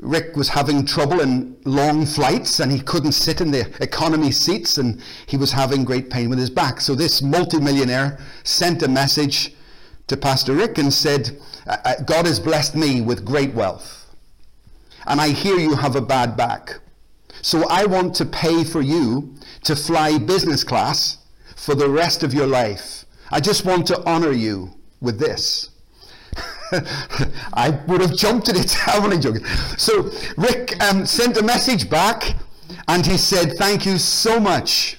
Rick 0.00 0.36
was 0.36 0.48
having 0.48 0.86
trouble 0.86 1.20
in 1.20 1.56
long 1.64 2.06
flights 2.06 2.60
and 2.60 2.70
he 2.70 2.78
couldn't 2.80 3.12
sit 3.12 3.40
in 3.40 3.50
the 3.50 3.68
economy 3.82 4.30
seats 4.30 4.78
and 4.78 5.02
he 5.26 5.36
was 5.36 5.50
having 5.50 5.84
great 5.84 6.08
pain 6.08 6.30
with 6.30 6.38
his 6.38 6.50
back. 6.50 6.80
So 6.80 6.94
this 6.94 7.20
multimillionaire 7.20 8.18
sent 8.44 8.82
a 8.82 8.88
message 8.88 9.54
to 10.06 10.16
Pastor 10.16 10.54
Rick 10.54 10.78
and 10.78 10.92
said, 10.92 11.38
God 12.06 12.26
has 12.26 12.38
blessed 12.38 12.76
me 12.76 13.00
with 13.00 13.24
great 13.24 13.52
wealth. 13.54 14.14
And 15.06 15.20
I 15.20 15.30
hear 15.30 15.58
you 15.58 15.74
have 15.74 15.96
a 15.96 16.00
bad 16.00 16.36
back. 16.36 16.78
So 17.42 17.66
I 17.68 17.84
want 17.84 18.14
to 18.16 18.24
pay 18.24 18.64
for 18.64 18.80
you 18.80 19.34
to 19.64 19.74
fly 19.74 20.18
business 20.18 20.62
class 20.62 21.18
for 21.56 21.74
the 21.74 21.88
rest 21.88 22.22
of 22.22 22.32
your 22.32 22.46
life. 22.46 23.04
I 23.30 23.40
just 23.40 23.64
want 23.64 23.86
to 23.88 24.02
honor 24.08 24.32
you 24.32 24.70
with 25.00 25.18
this. 25.18 25.70
I 27.52 27.70
would 27.86 28.00
have 28.00 28.16
jumped 28.16 28.48
at 28.48 28.56
it. 28.56 28.76
I'm 28.86 29.04
only 29.04 29.18
joking. 29.18 29.44
So 29.76 30.10
Rick 30.36 30.80
um, 30.82 31.06
sent 31.06 31.36
a 31.36 31.42
message 31.42 31.88
back 31.88 32.34
and 32.88 33.04
he 33.06 33.16
said, 33.16 33.52
Thank 33.56 33.86
you 33.86 33.98
so 33.98 34.38
much, 34.38 34.98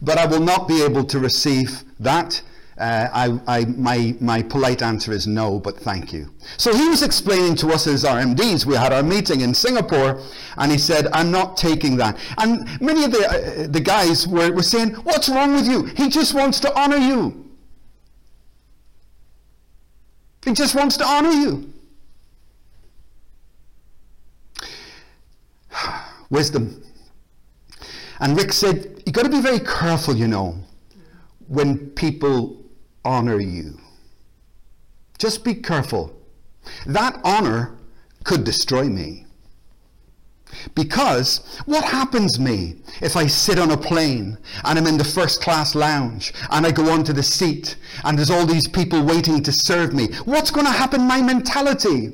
but 0.00 0.18
I 0.18 0.26
will 0.26 0.40
not 0.40 0.68
be 0.68 0.82
able 0.82 1.04
to 1.04 1.18
receive 1.18 1.82
that. 2.00 2.42
Uh, 2.78 3.08
I, 3.12 3.58
I, 3.58 3.64
my, 3.66 4.16
my 4.18 4.42
polite 4.42 4.82
answer 4.82 5.12
is 5.12 5.26
no, 5.26 5.60
but 5.60 5.76
thank 5.76 6.12
you. 6.12 6.30
So 6.56 6.74
he 6.74 6.88
was 6.88 7.02
explaining 7.02 7.54
to 7.56 7.68
us 7.68 7.86
as 7.86 8.02
RMDs. 8.02 8.64
We 8.64 8.74
had 8.74 8.92
our 8.92 9.02
meeting 9.02 9.42
in 9.42 9.52
Singapore, 9.54 10.20
and 10.56 10.72
he 10.72 10.78
said, 10.78 11.06
I'm 11.12 11.30
not 11.30 11.56
taking 11.56 11.96
that. 11.98 12.18
And 12.38 12.66
many 12.80 13.04
of 13.04 13.12
the, 13.12 13.28
uh, 13.28 13.66
the 13.68 13.80
guys 13.80 14.26
were, 14.26 14.50
were 14.52 14.62
saying, 14.62 14.94
What's 14.94 15.28
wrong 15.28 15.52
with 15.52 15.68
you? 15.68 15.84
He 15.84 16.08
just 16.08 16.34
wants 16.34 16.60
to 16.60 16.74
honor 16.78 16.96
you. 16.96 17.41
He 20.44 20.52
just 20.52 20.74
wants 20.74 20.96
to 20.96 21.04
honor 21.06 21.30
you. 21.30 21.72
Wisdom. 26.30 26.82
And 28.20 28.36
Rick 28.36 28.52
said, 28.52 29.02
You've 29.06 29.14
got 29.14 29.24
to 29.24 29.30
be 29.30 29.40
very 29.40 29.60
careful, 29.60 30.16
you 30.16 30.28
know, 30.28 30.58
when 31.48 31.90
people 31.90 32.64
honor 33.04 33.40
you. 33.40 33.78
Just 35.18 35.44
be 35.44 35.54
careful. 35.54 36.16
That 36.86 37.20
honor 37.24 37.76
could 38.24 38.44
destroy 38.44 38.84
me. 38.84 39.21
Because 40.74 41.60
what 41.66 41.84
happens 41.84 42.38
me 42.38 42.76
if 43.00 43.16
I 43.16 43.26
sit 43.26 43.58
on 43.58 43.70
a 43.70 43.76
plane 43.76 44.38
and 44.64 44.78
I'm 44.78 44.86
in 44.86 44.98
the 44.98 45.04
first 45.04 45.42
class 45.42 45.74
lounge 45.74 46.32
and 46.50 46.66
I 46.66 46.70
go 46.70 46.90
onto 46.90 47.12
the 47.12 47.22
seat 47.22 47.76
and 48.04 48.18
there's 48.18 48.30
all 48.30 48.46
these 48.46 48.68
people 48.68 49.04
waiting 49.04 49.42
to 49.42 49.52
serve 49.52 49.92
me? 49.92 50.08
What's 50.24 50.50
going 50.50 50.66
to 50.66 50.72
happen 50.72 51.02
my 51.02 51.22
mentality? 51.22 52.12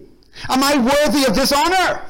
Am 0.48 0.62
I 0.62 0.78
worthy 0.78 1.24
of 1.24 1.34
this 1.34 1.52
honor? 1.52 2.02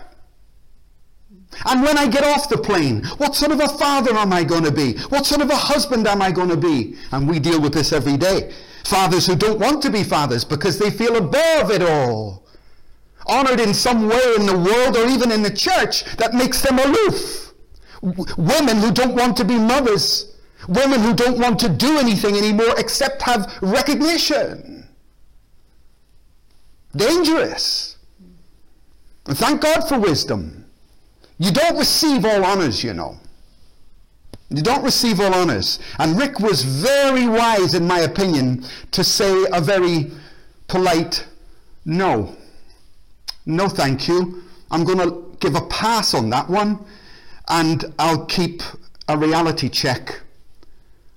And 1.67 1.83
when 1.83 1.99
I 1.99 2.07
get 2.07 2.25
off 2.25 2.49
the 2.49 2.59
plane, 2.59 3.05
what 3.17 3.35
sort 3.35 3.53
of 3.53 3.61
a 3.61 3.69
father 3.69 4.15
am 4.15 4.33
I 4.33 4.45
going 4.45 4.65
to 4.65 4.71
be? 4.71 4.99
What 5.09 5.27
sort 5.27 5.41
of 5.41 5.51
a 5.51 5.57
husband 5.57 6.07
am 6.07 6.23
I 6.23 6.31
going 6.31 6.51
to 6.51 6.57
be? 6.57 6.97
And 7.11 7.29
we 7.29 7.41
deal 7.41 7.61
with 7.61 7.75
this 7.75 7.93
every 7.93 8.17
day. 8.17 8.53
Fathers 8.85 9.27
who 9.27 9.35
don't 9.35 9.59
want 9.59 9.83
to 9.83 9.91
be 9.91 10.05
fathers 10.05 10.45
because 10.45 10.79
they 10.79 10.91
feel 10.91 11.17
above 11.17 11.71
it 11.71 11.83
all 11.83 12.48
honored 13.29 13.61
in 13.61 13.75
some 13.75 14.09
way 14.09 14.35
in 14.39 14.47
the 14.47 14.57
world 14.57 14.97
or 14.97 15.07
even 15.07 15.31
in 15.31 15.43
the 15.43 15.51
church 15.51 16.05
that 16.17 16.35
makes 16.35 16.63
them 16.63 16.79
aloof. 16.79 17.53
W- 18.03 18.35
women 18.37 18.79
who 18.79 18.91
don't 18.91 19.15
want 19.15 19.37
to 19.37 19.45
be 19.45 19.59
mothers. 19.59 20.35
Women 20.69 21.01
who 21.01 21.15
don't 21.15 21.39
want 21.39 21.59
to 21.61 21.69
do 21.69 21.99
anything 21.99 22.37
anymore 22.37 22.75
except 22.79 23.23
have 23.23 23.57
recognition. 23.63 24.87
Dangerous. 26.97 27.97
And 29.27 29.37
thank 29.37 29.61
God 29.61 29.89
for 29.89 29.99
wisdom. 29.99 30.65
You 31.39 31.53
don't 31.53 31.77
receive 31.77 32.25
all 32.25 32.45
honors, 32.45 32.83
you 32.83 32.95
know. 32.95 33.19
You 34.51 34.63
don't 34.63 34.83
receive 34.83 35.21
all 35.21 35.35
honors. 35.35 35.79
And 35.99 36.19
Rick 36.19 36.41
was 36.41 36.63
very 36.63 37.29
wise, 37.29 37.75
in 37.75 37.87
my 37.87 38.01
opinion, 38.01 38.65
to 38.93 39.05
say 39.05 39.47
a 39.53 39.61
very 39.61 40.11
polite 40.67 41.27
no 41.85 42.37
no 43.49 43.69
thank 43.69 44.07
you. 44.07 44.43
I'm 44.71 44.85
going 44.85 44.99
to 44.99 45.37
give 45.41 45.57
a 45.57 45.63
pass 45.63 46.15
on 46.15 46.31
that 46.31 46.49
one 46.49 46.85
and 47.49 47.85
I'll 47.99 48.27
keep 48.27 48.63
a 49.09 49.17
reality 49.17 49.69
check 49.69 50.21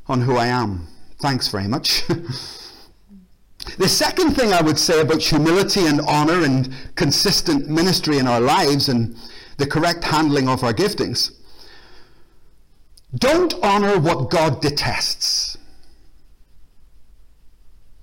on 0.08 0.22
who 0.22 0.38
I 0.38 0.48
am. 0.48 0.88
Thanks 1.20 1.50
very 1.50 1.68
much. 1.68 2.08
the 3.78 3.88
second 3.88 4.32
thing 4.32 4.54
I 4.54 4.62
would 4.62 4.80
say 4.80 5.02
about 5.02 5.22
humility 5.22 5.86
and 5.86 6.02
honor 6.02 6.44
and 6.44 6.74
consistent 6.96 7.70
ministry 7.70 8.18
in 8.18 8.28
our 8.28 8.40
lives 8.40 8.90
and 8.90 9.16
the 9.58 9.68
correct 9.68 10.04
handling 10.04 10.48
of 10.48 10.64
our 10.64 10.74
giftings 10.74 11.32
don't 13.14 13.54
honor 13.62 14.00
what 14.00 14.30
God 14.30 14.62
detests. 14.62 15.58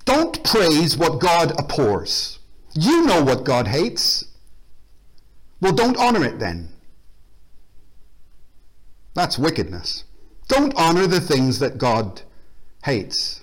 Don't 0.05 0.43
praise 0.45 0.97
what 0.99 1.19
God 1.19 1.59
abhors. 1.59 2.38
You 2.81 3.05
know 3.05 3.25
what 3.25 3.45
God 3.45 3.67
hates. 3.67 4.25
Well, 5.61 5.73
don't 5.73 5.97
honor 5.97 6.25
it 6.25 6.39
then. 6.39 6.69
That's 9.15 9.37
wickedness. 9.37 10.05
Don't 10.47 10.73
honor 10.77 11.09
the 11.09 11.21
things 11.21 11.59
that 11.59 11.77
God 11.77 12.23
hates. 12.85 13.43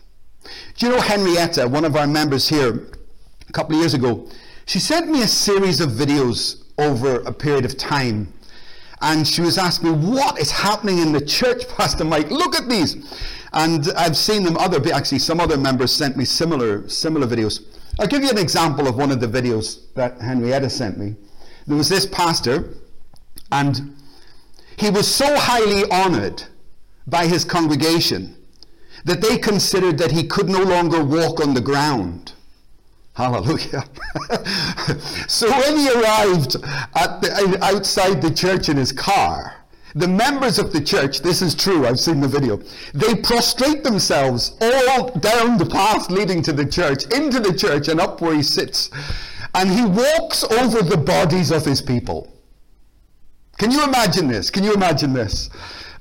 Do 0.78 0.86
you 0.86 0.94
know 0.94 1.02
Henrietta, 1.02 1.68
one 1.68 1.84
of 1.84 1.98
our 1.98 2.08
members 2.08 2.48
here, 2.48 2.88
a 3.50 3.52
couple 3.52 3.76
of 3.76 3.82
years 3.82 3.94
ago, 3.94 4.30
she 4.66 4.80
sent 4.80 5.12
me 5.12 5.22
a 5.22 5.28
series 5.28 5.82
of 5.82 5.90
videos 5.90 6.64
over 6.78 7.16
a 7.24 7.34
period 7.34 7.66
of 7.66 7.78
time. 7.78 8.32
And 9.02 9.28
she 9.28 9.42
was 9.42 9.58
asking 9.58 9.92
me, 9.92 10.12
what 10.12 10.40
is 10.40 10.50
happening 10.50 11.00
in 11.00 11.12
the 11.12 11.20
church, 11.20 11.68
Pastor 11.76 12.06
Mike? 12.06 12.32
Look 12.32 12.56
at 12.56 12.70
these. 12.70 12.96
And 13.52 13.90
I've 13.98 14.16
seen 14.16 14.44
them 14.44 14.56
other, 14.56 14.82
actually 14.94 15.20
some 15.20 15.42
other 15.42 15.58
members 15.58 15.92
sent 15.92 16.16
me 16.16 16.24
similar, 16.24 16.88
similar 16.88 17.28
videos. 17.28 17.66
I'll 18.00 18.08
give 18.08 18.24
you 18.24 18.30
an 18.30 18.38
example 18.38 18.88
of 18.88 18.96
one 18.98 19.12
of 19.12 19.20
the 19.20 19.28
videos 19.28 19.94
that 19.94 20.20
Henrietta 20.20 20.70
sent 20.70 20.98
me. 20.98 21.16
There 21.68 21.78
was 21.78 21.90
this 21.90 22.06
pastor, 22.06 22.76
and 23.52 23.96
he 24.78 24.90
was 24.90 25.08
so 25.08 25.38
highly 25.38 25.90
honored 25.90 26.44
by 27.08 27.28
his 27.28 27.46
congregation 27.46 28.36
that 29.06 29.22
they 29.22 29.38
considered 29.38 29.98
that 30.00 30.12
he 30.12 30.24
could 30.24 30.50
no 30.50 30.64
longer 30.64 31.04
walk 31.04 31.40
on 31.40 31.54
the 31.54 31.62
ground. 31.62 32.34
Hallelujah. 33.14 33.86
so 35.28 35.50
when 35.50 35.78
he 35.78 35.90
arrived 35.90 36.54
the, 36.62 37.58
outside 37.62 38.22
the 38.22 38.32
church 38.32 38.68
in 38.68 38.76
his 38.76 38.92
car, 38.92 39.56
the 39.96 40.08
members 40.08 40.60
of 40.60 40.74
the 40.74 40.82
church, 40.82 41.22
this 41.22 41.42
is 41.42 41.56
true, 41.56 41.88
I've 41.88 42.00
seen 42.00 42.20
the 42.20 42.28
video, 42.28 42.58
they 42.94 43.16
prostrate 43.16 43.84
themselves 43.84 44.58
all 44.60 45.10
down 45.20 45.58
the 45.58 45.66
path 45.66 46.12
leading 46.12 46.42
to 46.44 46.54
the 46.54 46.66
church, 46.66 47.06
into 47.14 47.40
the 47.40 47.54
church, 47.54 47.88
and 47.88 48.02
up 48.02 48.20
where 48.20 48.36
he 48.36 48.44
sits. 48.44 48.90
And 49.54 49.70
he 49.70 49.86
walks 49.86 50.44
over 50.44 50.82
the 50.82 50.98
bodies 50.98 51.50
of 51.50 51.64
his 51.64 51.82
people. 51.82 52.32
Can 53.58 53.72
you 53.72 53.86
imagine 53.86 54.28
this? 54.28 54.50
Can 54.50 54.66
you 54.66 54.74
imagine 54.74 55.14
this? 55.14 55.50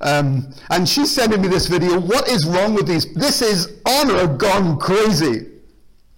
Um, 0.01 0.53
and 0.69 0.87
she's 0.87 1.09
sending 1.09 1.41
me 1.41 1.47
this 1.47 1.67
video. 1.67 1.97
What 1.97 2.27
is 2.27 2.45
wrong 2.45 2.73
with 2.73 2.87
these? 2.87 3.13
This 3.13 3.41
is 3.41 3.79
honor 3.85 4.27
gone 4.27 4.77
crazy. 4.77 5.47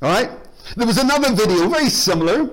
All 0.02 0.10
right? 0.10 0.32
There 0.76 0.88
was 0.88 0.98
another 0.98 1.32
video, 1.32 1.70
very 1.70 1.90
similar, 1.90 2.50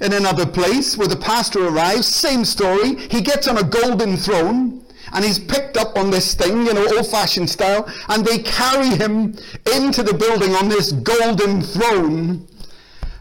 in 0.00 0.12
another 0.12 0.46
place 0.46 0.96
where 0.96 1.08
the 1.08 1.16
pastor 1.16 1.66
arrives. 1.66 2.06
Same 2.06 2.44
story. 2.44 2.96
He 2.96 3.20
gets 3.20 3.48
on 3.48 3.58
a 3.58 3.62
golden 3.62 4.16
throne 4.16 4.84
and 5.12 5.24
he's 5.24 5.38
picked 5.38 5.76
up 5.76 5.96
on 5.96 6.10
this 6.10 6.34
thing, 6.34 6.66
you 6.66 6.74
know, 6.74 6.86
old 6.96 7.06
fashioned 7.06 7.48
style, 7.48 7.88
and 8.08 8.24
they 8.24 8.38
carry 8.38 8.88
him 8.88 9.36
into 9.72 10.02
the 10.02 10.14
building 10.14 10.54
on 10.56 10.68
this 10.68 10.92
golden 10.92 11.62
throne. 11.62 12.48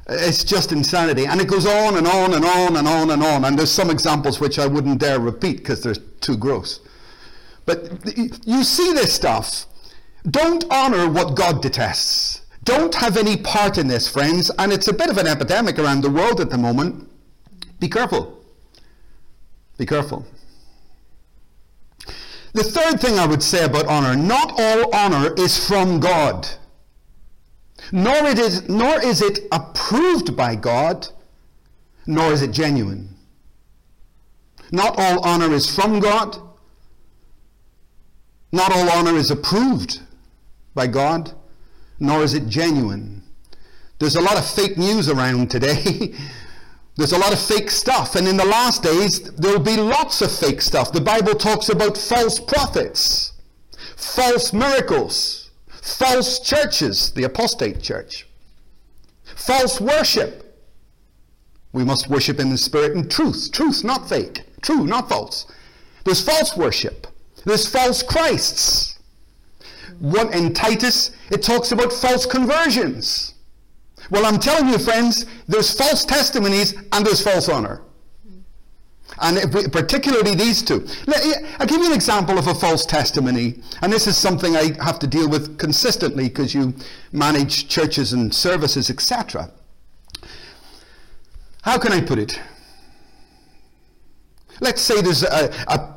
It's 0.10 0.44
just 0.44 0.72
insanity. 0.72 1.25
And 1.25 1.39
it 1.39 1.48
goes 1.48 1.65
on 1.65 1.98
and 1.98 2.08
on 2.08 2.34
and 2.34 2.44
on 2.44 2.77
and 2.77 2.88
on 2.88 3.12
and 3.12 3.24
on. 3.24 3.46
And 3.46 3.58
there's 3.58 3.72
some 3.72 3.89
examples 3.89 4.39
which 4.39 4.60
I 4.60 4.65
wouldn't 4.65 5.00
dare 5.00 5.20
repeat 5.20 5.58
because 5.58 5.84
they're 5.84 5.96
too 6.20 6.36
gross. 6.36 6.80
But 7.65 8.06
you 8.46 8.63
see 8.63 8.92
this 8.94 9.13
stuff. 9.13 9.65
Don't 10.30 10.65
honor 10.72 11.10
what 11.10 11.36
God 11.36 11.62
detests. 11.62 12.42
Don't 12.63 12.96
have 12.96 13.17
any 13.17 13.38
part 13.38 13.77
in 13.77 13.88
this, 13.88 14.08
friends. 14.08 14.51
And 14.58 14.72
it's 14.72 14.88
a 14.88 14.93
bit 14.93 15.10
of 15.10 15.17
an 15.17 15.27
epidemic 15.27 15.79
around 15.79 16.01
the 16.01 16.10
world 16.10 16.39
at 16.39 16.50
the 16.50 16.58
moment. 16.58 17.10
Be 17.79 17.89
careful. 17.89 18.41
Be 19.77 19.86
careful. 19.86 20.25
The 22.53 22.63
third 22.63 23.01
thing 23.01 23.17
I 23.17 23.25
would 23.25 23.41
say 23.41 23.65
about 23.65 23.88
honor 23.88 24.15
not 24.15 24.53
all 24.60 24.96
honor 24.96 25.34
is 25.36 25.67
from 25.67 26.00
God, 26.00 26.48
nor, 27.91 28.27
it 28.27 28.38
is, 28.38 28.70
nor 28.70 29.01
is 29.01 29.22
it 29.22 29.39
approved 29.51 30.38
by 30.38 30.55
God, 30.55 31.08
nor 32.05 32.32
is 32.32 32.43
it 32.43 32.51
genuine. 32.51 33.10
Not 34.72 34.96
all 34.98 35.25
honor 35.25 35.51
is 35.51 35.74
from 35.74 36.00
God, 36.00 36.38
not 38.51 38.72
all 38.72 38.89
honor 38.91 39.17
is 39.17 39.32
approved 39.32 40.00
by 40.75 40.86
God, 40.86 41.34
nor 42.03 42.22
is 42.22 42.33
it 42.33 42.48
genuine. 42.48 43.24
There's 43.98 44.16
a 44.16 44.22
lot 44.22 44.37
of 44.37 44.46
fake 44.46 44.77
news 44.77 45.07
around 45.07 45.50
today. 45.50 46.13
There's 46.98 47.13
a 47.13 47.18
lot 47.18 47.33
of 47.33 47.39
fake 47.39 47.72
stuff. 47.72 48.16
And 48.16 48.27
in 48.27 48.37
the 48.37 48.46
last 48.46 48.83
days, 48.83 49.22
there'll 49.31 49.59
be 49.59 49.77
lots 49.77 50.22
of 50.22 50.31
fake 50.31 50.61
stuff. 50.61 50.92
The 50.92 51.01
Bible 51.01 51.33
talks 51.33 51.70
about 51.70 51.98
false 51.98 52.39
prophets, 52.39 53.33
false 53.96 54.53
miracles, 54.53 55.50
false 55.81 56.39
churches, 56.39 57.11
the 57.13 57.24
apostate 57.24 57.81
church, 57.81 58.27
false 59.24 59.81
worship. 59.81 60.61
We 61.72 61.83
must 61.83 62.09
worship 62.09 62.39
in 62.39 62.51
the 62.51 62.57
spirit 62.57 62.96
and 62.96 63.09
truth. 63.09 63.50
Truth, 63.51 63.83
not 63.83 64.07
fake. 64.07 64.44
True, 64.61 64.85
not 64.85 65.09
false. 65.09 65.48
There's 66.03 66.24
false 66.24 66.55
worship. 66.55 67.07
There's 67.44 67.68
false 67.68 68.03
Christs. 68.03 68.93
One 70.00 70.34
in 70.34 70.53
Titus, 70.53 71.12
it 71.32 71.44
talks 71.44 71.72
about 71.72 71.92
false 71.94 72.25
conversions. 72.25 73.34
Well, 74.10 74.25
I'm 74.25 74.40
telling 74.40 74.70
you, 74.70 74.77
friends, 74.77 75.25
there's 75.48 75.74
false 75.74 76.06
testimonies 76.06 76.74
and 76.92 77.06
there's 77.06 77.24
false 77.24 77.50
honor. 77.50 77.82
And 79.20 79.51
particularly 79.72 80.36
these 80.36 80.62
two. 80.64 80.88
I'll 81.60 81.68
give 81.68 81.79
you 81.79 81.88
an 81.88 81.94
example 81.94 82.38
of 82.38 82.48
a 82.48 82.56
false 82.56 82.86
testimony. 82.86 83.62
And 83.82 83.94
this 83.94 84.08
is 84.08 84.18
something 84.18 84.56
I 84.56 84.75
have 84.84 85.00
to 85.00 85.08
deal 85.08 85.29
with 85.29 85.58
consistently 85.58 86.29
because 86.29 86.53
you 86.53 86.74
manage 87.12 87.68
churches 87.68 88.14
and 88.14 88.34
services, 88.34 88.90
etc. 88.90 89.51
How 91.62 91.77
can 91.77 91.94
I 91.94 92.01
put 92.01 92.20
it? 92.20 92.40
Let's 94.60 94.82
say 94.82 95.01
there's 95.01 95.24
a, 95.24 95.53
a, 95.68 95.93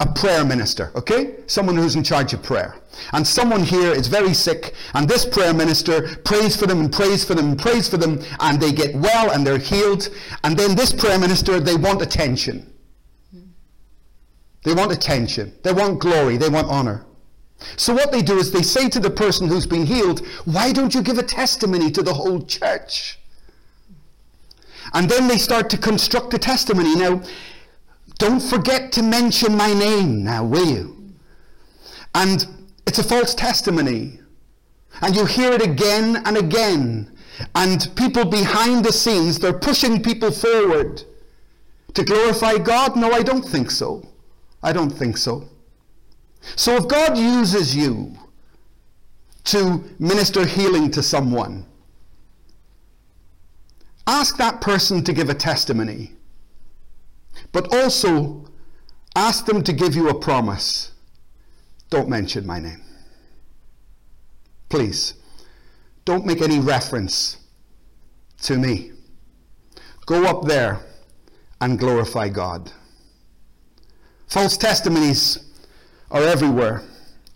a, 0.00 0.06
prayer 0.06 0.44
minister, 0.44 0.90
okay? 0.94 1.36
Someone 1.46 1.76
who's 1.76 1.96
in 1.96 2.04
charge 2.04 2.32
of 2.32 2.42
prayer. 2.42 2.76
And 3.12 3.26
someone 3.26 3.62
here 3.62 3.92
is 3.92 4.06
very 4.06 4.32
sick, 4.32 4.74
and 4.94 5.08
this 5.08 5.24
prayer 5.24 5.52
minister 5.52 6.16
prays 6.24 6.56
for 6.56 6.66
them 6.66 6.80
and 6.80 6.92
prays 6.92 7.24
for 7.24 7.34
them 7.34 7.50
and 7.50 7.58
prays 7.58 7.88
for 7.88 7.96
them, 7.96 8.22
and 8.40 8.60
they 8.60 8.72
get 8.72 8.94
well 8.94 9.32
and 9.32 9.46
they're 9.46 9.58
healed. 9.58 10.08
And 10.44 10.56
then 10.56 10.74
this 10.74 10.92
prayer 10.92 11.18
minister, 11.18 11.60
they 11.60 11.76
want 11.76 12.02
attention. 12.02 12.72
They 14.64 14.72
want 14.72 14.92
attention. 14.92 15.52
They 15.62 15.72
want 15.72 16.00
glory. 16.00 16.36
They 16.36 16.48
want 16.48 16.68
honor. 16.68 17.04
So 17.76 17.94
what 17.94 18.12
they 18.12 18.22
do 18.22 18.38
is 18.38 18.50
they 18.50 18.62
say 18.62 18.88
to 18.88 19.00
the 19.00 19.10
person 19.10 19.48
who's 19.48 19.66
been 19.66 19.86
healed, 19.86 20.26
why 20.44 20.72
don't 20.72 20.94
you 20.94 21.02
give 21.02 21.18
a 21.18 21.22
testimony 21.22 21.90
to 21.90 22.02
the 22.02 22.14
whole 22.14 22.42
church? 22.42 23.18
And 24.92 25.08
then 25.08 25.28
they 25.28 25.38
start 25.38 25.70
to 25.70 25.78
construct 25.78 26.34
a 26.34 26.38
testimony. 26.38 26.94
Now, 26.94 27.22
don't 28.18 28.40
forget 28.40 28.92
to 28.92 29.02
mention 29.02 29.56
my 29.56 29.72
name 29.74 30.22
now, 30.24 30.44
will 30.44 30.66
you? 30.66 31.12
And 32.14 32.46
it's 32.86 32.98
a 32.98 33.04
false 33.04 33.34
testimony. 33.34 34.20
And 35.02 35.16
you 35.16 35.26
hear 35.26 35.52
it 35.52 35.62
again 35.62 36.22
and 36.24 36.36
again. 36.36 37.10
And 37.54 37.88
people 37.96 38.24
behind 38.24 38.84
the 38.84 38.92
scenes, 38.92 39.38
they're 39.38 39.58
pushing 39.58 40.02
people 40.02 40.30
forward 40.30 41.02
to 41.94 42.04
glorify 42.04 42.58
God? 42.58 42.96
No, 42.96 43.12
I 43.12 43.22
don't 43.22 43.42
think 43.42 43.70
so. 43.70 44.06
I 44.62 44.72
don't 44.72 44.90
think 44.90 45.16
so. 45.16 45.48
So 46.56 46.76
if 46.76 46.88
God 46.88 47.16
uses 47.16 47.74
you 47.74 48.16
to 49.44 49.82
minister 49.98 50.46
healing 50.46 50.90
to 50.92 51.02
someone, 51.02 51.66
ask 54.06 54.36
that 54.36 54.60
person 54.60 55.02
to 55.04 55.12
give 55.12 55.30
a 55.30 55.34
testimony 55.34 56.12
but 57.54 57.72
also 57.72 58.44
ask 59.14 59.46
them 59.46 59.62
to 59.62 59.72
give 59.72 59.94
you 59.94 60.08
a 60.08 60.14
promise. 60.14 60.90
Don't 61.88 62.08
mention 62.08 62.44
my 62.44 62.58
name. 62.58 62.82
Please, 64.68 65.14
don't 66.04 66.26
make 66.26 66.42
any 66.42 66.58
reference 66.58 67.36
to 68.42 68.58
me. 68.58 68.90
Go 70.04 70.24
up 70.24 70.46
there 70.46 70.80
and 71.60 71.78
glorify 71.78 72.28
God. 72.28 72.72
False 74.26 74.56
testimonies 74.56 75.38
are 76.10 76.24
everywhere, 76.24 76.82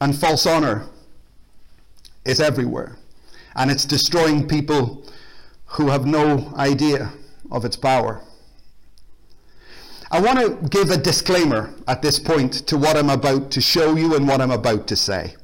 and 0.01 0.19
false 0.19 0.47
honor 0.47 0.89
is 2.25 2.41
everywhere. 2.41 2.97
And 3.55 3.71
it's 3.71 3.85
destroying 3.85 4.49
people 4.49 5.07
who 5.65 5.89
have 5.91 6.07
no 6.07 6.53
idea 6.57 7.13
of 7.53 7.65
its 7.65 7.77
power. 7.77 8.25
I 10.11 10.21
want 10.21 10.39
to 10.39 10.69
give 10.69 10.91
a 10.91 10.97
disclaimer 10.97 11.75
at 11.87 12.01
this 12.01 12.19
point 12.19 12.67
to 12.69 12.79
what 12.79 12.97
I'm 12.97 13.11
about 13.11 13.51
to 13.51 13.61
show 13.61 13.95
you 13.95 14.15
and 14.17 14.27
what 14.27 14.41
I'm 14.41 14.51
about 14.51 14.87
to 14.89 14.97
say. 14.97 15.35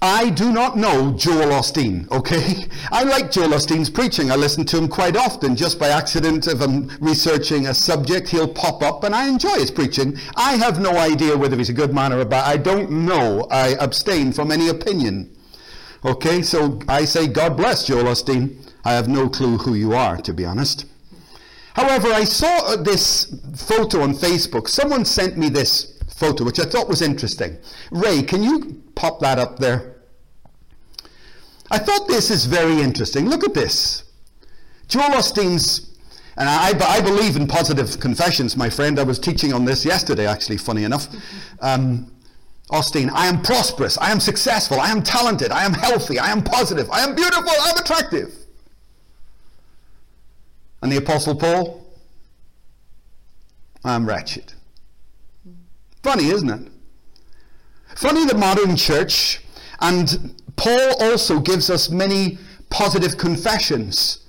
I 0.00 0.30
do 0.30 0.52
not 0.52 0.76
know 0.76 1.14
Joel 1.16 1.48
Osteen, 1.48 2.08
okay? 2.10 2.66
I 2.92 3.04
like 3.04 3.32
Joel 3.32 3.48
Osteen's 3.48 3.90
preaching. 3.90 4.30
I 4.30 4.36
listen 4.36 4.64
to 4.66 4.76
him 4.76 4.86
quite 4.86 5.16
often. 5.16 5.56
Just 5.56 5.80
by 5.80 5.88
accident, 5.88 6.46
if 6.46 6.60
I'm 6.60 6.88
researching 7.00 7.66
a 7.66 7.74
subject, 7.74 8.28
he'll 8.28 8.46
pop 8.46 8.82
up 8.82 9.02
and 9.02 9.14
I 9.14 9.28
enjoy 9.28 9.54
his 9.54 9.70
preaching. 9.70 10.18
I 10.36 10.56
have 10.56 10.78
no 10.78 10.90
idea 10.90 11.36
whether 11.36 11.56
he's 11.56 11.70
a 11.70 11.72
good 11.74 11.94
man 11.94 12.12
or 12.12 12.20
a 12.20 12.26
bad. 12.26 12.44
I 12.44 12.58
don't 12.58 12.90
know. 13.06 13.48
I 13.50 13.74
abstain 13.80 14.32
from 14.32 14.52
any 14.52 14.68
opinion. 14.68 15.34
Okay, 16.04 16.42
so 16.42 16.78
I 16.86 17.06
say, 17.06 17.26
God 17.26 17.56
bless 17.56 17.86
Joel 17.86 18.04
Osteen. 18.04 18.58
I 18.84 18.92
have 18.92 19.08
no 19.08 19.28
clue 19.28 19.56
who 19.56 19.74
you 19.74 19.94
are, 19.94 20.18
to 20.18 20.34
be 20.34 20.44
honest. 20.44 20.84
However, 21.74 22.08
I 22.08 22.24
saw 22.24 22.76
this 22.76 23.36
photo 23.56 24.02
on 24.02 24.14
Facebook. 24.14 24.68
Someone 24.68 25.04
sent 25.04 25.36
me 25.36 25.48
this 25.48 25.98
photo, 26.08 26.44
which 26.44 26.60
I 26.60 26.64
thought 26.64 26.88
was 26.88 27.02
interesting. 27.02 27.58
Ray, 27.90 28.22
can 28.22 28.42
you 28.42 28.82
pop 28.94 29.20
that 29.20 29.38
up 29.38 29.58
there? 29.58 29.96
I 31.70 31.78
thought 31.78 32.06
this 32.06 32.30
is 32.30 32.46
very 32.46 32.80
interesting. 32.80 33.28
Look 33.28 33.42
at 33.42 33.54
this. 33.54 34.04
Joel 34.86 35.10
Osteen's 35.10 35.90
and 36.36 36.48
I, 36.48 36.72
I, 36.96 37.00
believe 37.00 37.36
in 37.36 37.46
positive 37.46 38.00
confessions, 38.00 38.56
my 38.56 38.68
friend. 38.68 38.98
I 38.98 39.04
was 39.04 39.20
teaching 39.20 39.52
on 39.52 39.64
this 39.64 39.84
yesterday, 39.84 40.26
actually, 40.26 40.56
funny 40.56 40.84
enough. 40.84 41.08
Um, 41.60 42.10
Osteen, 42.70 43.10
I 43.12 43.26
am 43.26 43.40
prosperous, 43.40 43.96
I 43.98 44.10
am 44.10 44.20
successful, 44.20 44.80
I 44.80 44.90
am 44.90 45.02
talented, 45.02 45.50
I 45.50 45.64
am 45.64 45.72
healthy, 45.72 46.18
I 46.18 46.30
am 46.30 46.42
positive, 46.42 46.90
I 46.90 47.00
am 47.00 47.14
beautiful, 47.14 47.48
I 47.48 47.70
am 47.70 47.78
attractive. 47.78 48.43
And 50.84 50.92
the 50.92 50.98
Apostle 50.98 51.34
Paul, 51.34 51.82
I 53.84 53.94
am 53.94 54.06
wretched. 54.06 54.52
Funny, 56.02 56.26
isn't 56.26 56.50
it? 56.50 56.70
Funny 57.96 58.26
the 58.26 58.36
modern 58.36 58.76
church, 58.76 59.40
and 59.80 60.34
Paul 60.56 61.02
also 61.02 61.40
gives 61.40 61.70
us 61.70 61.88
many 61.88 62.36
positive 62.68 63.16
confessions. 63.16 64.26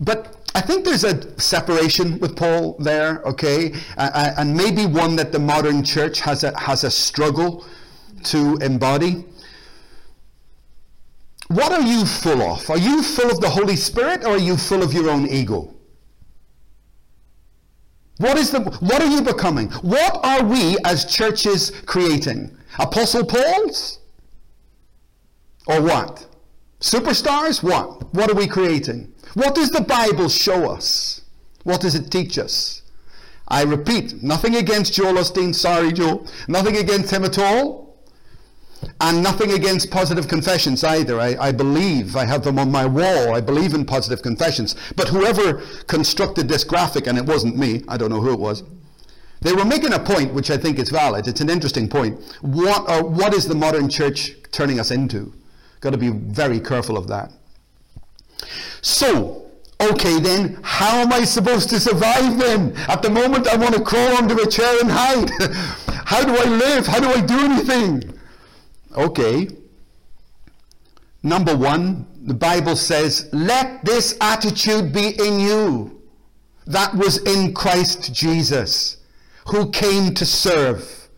But 0.00 0.50
I 0.56 0.60
think 0.60 0.84
there's 0.84 1.04
a 1.04 1.38
separation 1.40 2.18
with 2.18 2.34
Paul 2.34 2.74
there, 2.80 3.22
okay, 3.22 3.72
uh, 3.96 4.32
and 4.38 4.56
maybe 4.56 4.86
one 4.86 5.14
that 5.14 5.30
the 5.30 5.38
modern 5.38 5.84
church 5.84 6.18
has 6.18 6.42
a, 6.42 6.58
has 6.58 6.82
a 6.82 6.90
struggle 6.90 7.64
to 8.24 8.56
embody. 8.56 9.24
What 11.46 11.70
are 11.70 11.82
you 11.82 12.04
full 12.04 12.42
of? 12.42 12.68
Are 12.70 12.76
you 12.78 13.04
full 13.04 13.30
of 13.30 13.40
the 13.40 13.50
Holy 13.50 13.76
Spirit 13.76 14.24
or 14.24 14.30
are 14.30 14.38
you 14.38 14.56
full 14.56 14.82
of 14.82 14.92
your 14.92 15.08
own 15.08 15.28
ego? 15.28 15.72
What 18.18 18.38
is 18.38 18.50
the 18.50 18.60
what 18.60 19.02
are 19.02 19.10
you 19.10 19.22
becoming? 19.22 19.70
What 19.82 20.20
are 20.22 20.44
we 20.44 20.76
as 20.84 21.04
churches 21.04 21.70
creating? 21.86 22.56
Apostle 22.78 23.24
Paul's? 23.24 23.98
Or 25.66 25.80
what? 25.80 26.26
Superstars? 26.80 27.62
What? 27.62 28.12
What 28.14 28.30
are 28.30 28.34
we 28.34 28.46
creating? 28.46 29.12
What 29.34 29.54
does 29.54 29.70
the 29.70 29.80
Bible 29.80 30.28
show 30.28 30.70
us? 30.70 31.22
What 31.64 31.80
does 31.80 31.94
it 31.94 32.10
teach 32.10 32.38
us? 32.38 32.82
I 33.48 33.62
repeat, 33.62 34.22
nothing 34.22 34.56
against 34.56 34.94
Joel 34.94 35.14
Osteen, 35.14 35.54
sorry 35.54 35.92
Joel, 35.92 36.26
nothing 36.48 36.76
against 36.76 37.12
him 37.12 37.24
at 37.24 37.38
all, 37.38 37.81
and 39.00 39.22
nothing 39.22 39.52
against 39.52 39.90
positive 39.90 40.28
confessions 40.28 40.84
either. 40.84 41.20
I, 41.20 41.36
I 41.38 41.52
believe, 41.52 42.16
I 42.16 42.24
have 42.24 42.44
them 42.44 42.58
on 42.58 42.70
my 42.70 42.86
wall, 42.86 43.34
I 43.34 43.40
believe 43.40 43.74
in 43.74 43.84
positive 43.84 44.22
confessions. 44.22 44.76
But 44.96 45.08
whoever 45.08 45.62
constructed 45.86 46.48
this 46.48 46.64
graphic, 46.64 47.06
and 47.06 47.18
it 47.18 47.26
wasn't 47.26 47.56
me, 47.56 47.82
I 47.88 47.96
don't 47.96 48.10
know 48.10 48.20
who 48.20 48.32
it 48.32 48.38
was, 48.38 48.62
they 49.40 49.52
were 49.52 49.64
making 49.64 49.92
a 49.92 49.98
point 49.98 50.32
which 50.32 50.50
I 50.50 50.56
think 50.56 50.78
is 50.78 50.88
valid. 50.88 51.26
It's 51.26 51.40
an 51.40 51.50
interesting 51.50 51.88
point. 51.88 52.20
What, 52.42 52.88
uh, 52.88 53.02
what 53.02 53.34
is 53.34 53.46
the 53.46 53.56
modern 53.56 53.88
church 53.88 54.36
turning 54.52 54.78
us 54.78 54.92
into? 54.92 55.32
Got 55.80 55.90
to 55.90 55.98
be 55.98 56.10
very 56.10 56.60
careful 56.60 56.96
of 56.96 57.08
that. 57.08 57.32
So, 58.82 59.50
okay 59.80 60.20
then, 60.20 60.60
how 60.62 60.98
am 60.98 61.12
I 61.12 61.24
supposed 61.24 61.70
to 61.70 61.80
survive 61.80 62.38
then? 62.38 62.74
At 62.88 63.02
the 63.02 63.10
moment 63.10 63.48
I 63.48 63.56
want 63.56 63.74
to 63.74 63.82
crawl 63.82 64.16
under 64.16 64.34
a 64.40 64.46
chair 64.46 64.80
and 64.80 64.90
hide. 64.90 65.30
how 66.06 66.24
do 66.24 66.36
I 66.36 66.48
live? 66.48 66.86
How 66.86 67.00
do 67.00 67.08
I 67.08 67.20
do 67.20 67.38
anything? 67.40 68.18
Okay. 68.94 69.48
Number 71.22 71.56
one, 71.56 72.06
the 72.24 72.34
Bible 72.34 72.76
says, 72.76 73.28
let 73.32 73.84
this 73.84 74.16
attitude 74.20 74.92
be 74.92 75.10
in 75.10 75.40
you 75.40 76.02
that 76.66 76.94
was 76.94 77.18
in 77.18 77.54
Christ 77.54 78.12
Jesus, 78.12 78.98
who 79.48 79.70
came 79.70 80.14
to 80.14 80.26
serve. 80.26 81.08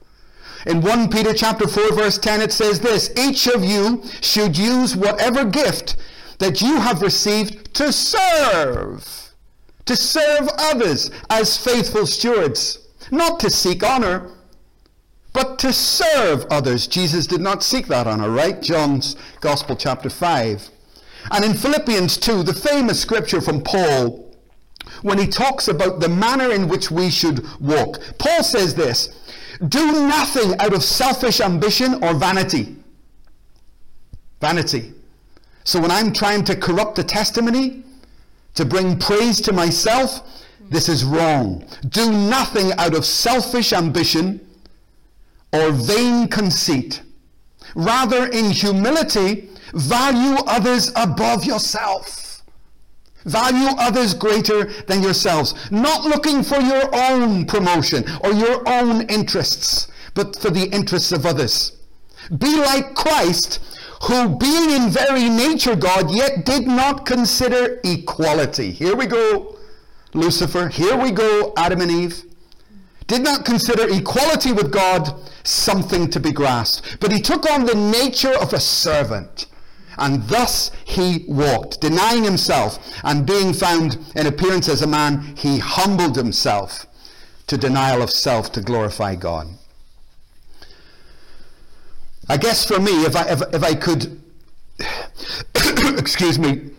In 0.67 0.81
1 0.81 1.11
Peter 1.11 1.35
chapter 1.35 1.69
4 1.69 1.93
verse 1.93 2.19
10 2.19 2.41
it 2.41 2.53
says 2.53 2.81
this, 2.81 3.11
each 3.19 3.47
of 3.47 3.65
you 3.65 4.03
should 4.21 4.57
use 4.57 4.97
whatever 4.97 5.45
gift 5.45 5.97
that 6.39 6.63
you 6.63 6.81
have 6.81 7.03
received 7.03 7.75
to 7.75 7.93
serve, 7.93 9.35
to 9.85 9.97
serve 9.97 10.49
others 10.59 11.11
as 11.29 11.57
faithful 11.57 12.07
stewards, 12.07 12.89
not 13.11 13.41
to 13.41 13.51
seek 13.51 13.83
honor, 13.83 14.31
but 15.35 15.59
to 15.59 15.73
serve 15.73 16.47
others. 16.49 16.87
Jesus 16.87 17.27
did 17.27 17.43
not 17.43 17.63
seek 17.63 17.89
that 17.89 18.07
honor, 18.07 18.31
right? 18.31 18.63
John's 18.63 19.17
Gospel, 19.41 19.77
chapter 19.77 20.09
5. 20.09 20.71
And 21.33 21.45
in 21.45 21.55
Philippians 21.55 22.17
2, 22.17 22.45
the 22.45 22.55
famous 22.55 23.01
scripture 23.01 23.41
from 23.41 23.61
Paul, 23.61 24.33
when 25.03 25.19
he 25.19 25.27
talks 25.27 25.69
about 25.69 26.01
the 26.01 26.09
manner 26.09 26.53
in 26.53 26.69
which 26.69 26.91
we 26.91 27.11
should 27.11 27.45
walk, 27.61 28.01
Paul 28.19 28.45
says 28.45 28.75
this 28.75 29.09
Do 29.69 30.07
nothing 30.07 30.59
out 30.61 30.73
of 30.73 30.85
selfish 30.85 31.41
ambition 31.41 32.03
or 32.05 32.15
vanity. 32.15 32.77
Vanity. 34.41 34.93
So 35.65 35.81
when 35.81 35.91
I'm 35.91 36.13
trying 36.13 36.45
to 36.45 36.55
corrupt 36.55 36.95
the 36.95 37.05
testimony, 37.05 37.83
to 38.55 38.65
bring 38.65 38.99
praise 39.01 39.41
to 39.41 39.53
myself, 39.53 40.47
this 40.71 40.89
is 40.89 41.03
wrong. 41.03 41.67
Do 41.89 42.13
nothing 42.13 42.73
out 42.75 42.95
of 42.95 43.05
selfish 43.05 43.73
ambition 43.73 44.41
or 45.55 45.71
vain 45.71 46.29
conceit. 46.29 47.03
Rather, 47.75 48.27
in 48.27 48.51
humility, 48.51 49.49
value 49.73 50.37
others 50.47 50.91
above 50.97 51.45
yourself. 51.45 52.43
Value 53.25 53.69
others 53.79 54.13
greater 54.13 54.65
than 54.83 55.03
yourselves. 55.03 55.55
Not 55.71 56.05
looking 56.05 56.43
for 56.43 56.61
your 56.61 56.95
own 56.95 57.47
promotion 57.47 58.05
or 58.23 58.33
your 58.33 58.69
own 58.69 59.03
interests, 59.03 59.89
but 60.15 60.37
for 60.37 60.51
the 60.51 60.69
interests 60.71 61.13
of 61.13 61.25
others. 61.25 61.73
Be 62.39 62.57
like 62.57 62.95
Christ, 62.95 63.61
who 64.03 64.37
being 64.37 64.71
in 64.71 64.91
very 64.91 65.29
nature 65.29 65.77
God, 65.77 66.15
yet 66.15 66.45
did 66.45 66.67
not 66.67 67.07
consider 67.07 67.81
equality. 67.85 68.71
Here 68.73 68.95
we 68.95 69.07
go, 69.07 69.57
Lucifer. 70.13 70.69
Here 70.69 70.97
we 70.97 71.11
go, 71.11 71.53
Adam 71.57 71.81
and 71.81 71.91
Eve. 71.91 72.25
Did 73.07 73.23
not 73.23 73.45
consider 73.45 73.89
equality 73.89 74.53
with 74.53 74.73
God 74.73 75.15
something 75.45 76.09
to 76.11 76.21
be 76.21 76.33
grasped, 76.33 76.99
but 77.01 77.13
he 77.13 77.21
took 77.21 77.49
on 77.51 77.67
the 77.67 77.75
nature 77.75 78.33
of 78.33 78.53
a 78.53 78.61
servant. 78.61 79.47
And 79.99 80.25
thus 80.25 80.71
he 80.85 81.25
walked, 81.29 81.81
denying 81.81 82.25
himself, 82.25 82.79
and 83.05 83.27
being 83.27 83.53
found 83.53 83.99
in 84.17 84.27
appearance 84.27 84.69
as 84.69 84.83
a 84.83 84.87
man, 84.87 85.37
he 85.37 85.59
humbled 85.59 86.17
himself 86.17 86.87
to 87.47 87.59
denial 87.59 88.03
of 88.03 88.11
self 88.11 88.51
to 88.53 88.61
glorify 88.61 89.15
God. 89.15 89.49
I 92.29 92.39
guess 92.39 92.65
for 92.65 92.81
me, 92.81 93.05
if 93.05 93.15
I, 93.15 93.29
if, 93.29 93.43
if 93.55 93.63
I 93.63 93.75
could, 93.75 94.21
excuse 95.99 96.39
me, 96.39 96.71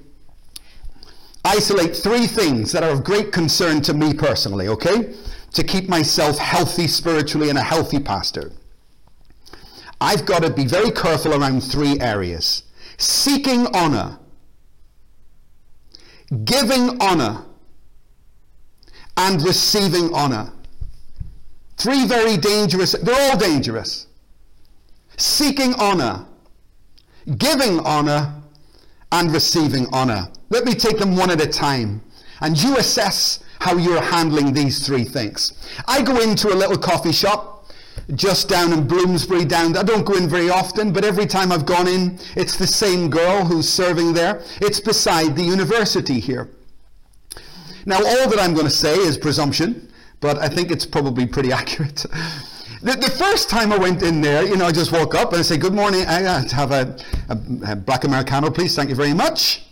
isolate 1.45 1.95
three 1.95 2.25
things 2.25 2.71
that 2.71 2.83
are 2.83 2.89
of 2.89 3.03
great 3.03 3.31
concern 3.31 3.81
to 3.83 3.93
me 3.93 4.13
personally, 4.13 4.67
okay? 4.67 5.13
To 5.55 5.63
keep 5.63 5.89
myself 5.89 6.37
healthy 6.37 6.87
spiritually 6.87 7.49
and 7.49 7.57
a 7.57 7.63
healthy 7.63 7.99
pastor. 7.99 8.51
I've 9.99 10.25
got 10.25 10.43
to 10.43 10.49
be 10.49 10.65
very 10.65 10.91
careful 10.91 11.33
around 11.33 11.61
three 11.61 11.99
areas 11.99 12.63
seeking 12.97 13.67
honor, 13.75 14.17
giving 16.45 17.01
honor, 17.01 17.43
and 19.17 19.41
receiving 19.41 20.13
honor. 20.13 20.51
Three 21.77 22.05
very 22.05 22.37
dangerous, 22.37 22.93
they're 22.93 23.31
all 23.31 23.37
dangerous 23.37 24.07
seeking 25.17 25.73
honor, 25.75 26.25
giving 27.37 27.79
honor, 27.81 28.33
and 29.11 29.31
receiving 29.31 29.87
honor. 29.93 30.27
Let 30.49 30.65
me 30.65 30.73
take 30.73 30.97
them 30.97 31.15
one 31.15 31.31
at 31.31 31.41
a 31.41 31.47
time. 31.47 32.01
And 32.41 32.61
you 32.61 32.77
assess 32.77 33.43
how 33.65 33.77
you're 33.77 33.99
handling 33.99 34.53
these 34.53 34.85
three 34.85 35.03
things. 35.03 35.53
I 35.87 36.03
go 36.03 36.21
into 36.21 36.53
a 36.53 36.57
little 36.61 36.77
coffee 36.77 37.11
shop 37.11 37.65
just 38.13 38.47
down 38.47 38.71
in 38.71 38.85
Bloomsbury 38.87 39.43
down 39.43 39.75
I 39.75 39.81
don't 39.81 40.05
go 40.05 40.15
in 40.15 40.29
very 40.29 40.51
often 40.51 40.93
but 40.93 41.03
every 41.03 41.25
time 41.25 41.51
I've 41.51 41.65
gone 41.65 41.87
in 41.87 42.19
it's 42.35 42.57
the 42.57 42.67
same 42.67 43.09
girl 43.09 43.43
who's 43.43 43.67
serving 43.67 44.13
there 44.13 44.43
it's 44.61 44.79
beside 44.79 45.35
the 45.35 45.41
university 45.41 46.19
here 46.19 46.49
now 47.87 47.95
all 47.95 48.29
that 48.29 48.37
I'm 48.39 48.53
going 48.53 48.67
to 48.67 48.77
say 48.85 48.93
is 48.95 49.17
presumption 49.17 49.91
but 50.19 50.37
I 50.37 50.47
think 50.49 50.69
it's 50.69 50.85
probably 50.85 51.25
pretty 51.25 51.51
accurate 51.61 52.05
the, 52.83 53.15
first 53.17 53.49
time 53.49 53.71
I 53.71 53.77
went 53.79 54.03
in 54.03 54.21
there, 54.21 54.45
you 54.45 54.57
know, 54.57 54.65
I 54.65 54.71
just 54.71 54.91
woke 54.91 55.15
up 55.15 55.31
and 55.31 55.39
I 55.39 55.41
say, 55.41 55.57
good 55.57 55.73
morning, 55.73 56.05
I 56.05 56.19
have 56.51 56.71
a, 56.71 56.95
a, 57.29 57.71
a 57.71 57.75
black 57.75 58.03
Americano, 58.03 58.51
please, 58.51 58.75
thank 58.75 58.89
you 58.89 58.95
very 58.95 59.13
much. 59.15 59.65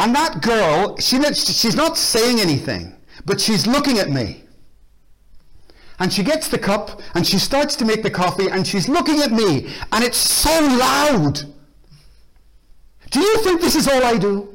And 0.00 0.14
that 0.14 0.42
girl, 0.42 0.96
she, 0.98 1.20
she's 1.34 1.74
not 1.74 1.96
saying 1.96 2.40
anything, 2.40 2.96
but 3.24 3.40
she's 3.40 3.66
looking 3.66 3.98
at 3.98 4.10
me. 4.10 4.44
And 5.98 6.12
she 6.12 6.22
gets 6.22 6.48
the 6.48 6.58
cup 6.58 7.00
and 7.14 7.26
she 7.26 7.38
starts 7.38 7.74
to 7.76 7.84
make 7.84 8.04
the 8.04 8.10
coffee 8.10 8.48
and 8.48 8.66
she's 8.66 8.88
looking 8.88 9.20
at 9.20 9.32
me 9.32 9.68
and 9.92 10.04
it's 10.04 10.18
so 10.18 10.60
loud. 10.60 11.42
Do 13.10 13.20
you 13.20 13.38
think 13.38 13.60
this 13.60 13.74
is 13.74 13.88
all 13.88 14.04
I 14.04 14.16
do? 14.16 14.48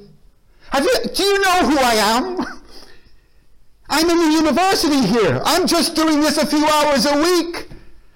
You, 0.73 0.89
do 1.13 1.23
you 1.23 1.41
know 1.41 1.69
who 1.69 1.77
I 1.77 1.93
am? 1.95 2.45
I'm 3.89 4.09
in 4.09 4.17
the 4.17 4.31
university 4.31 5.05
here. 5.05 5.41
I'm 5.43 5.67
just 5.67 5.95
doing 5.95 6.21
this 6.21 6.37
a 6.37 6.47
few 6.47 6.65
hours 6.65 7.05
a 7.05 7.17
week. 7.17 7.67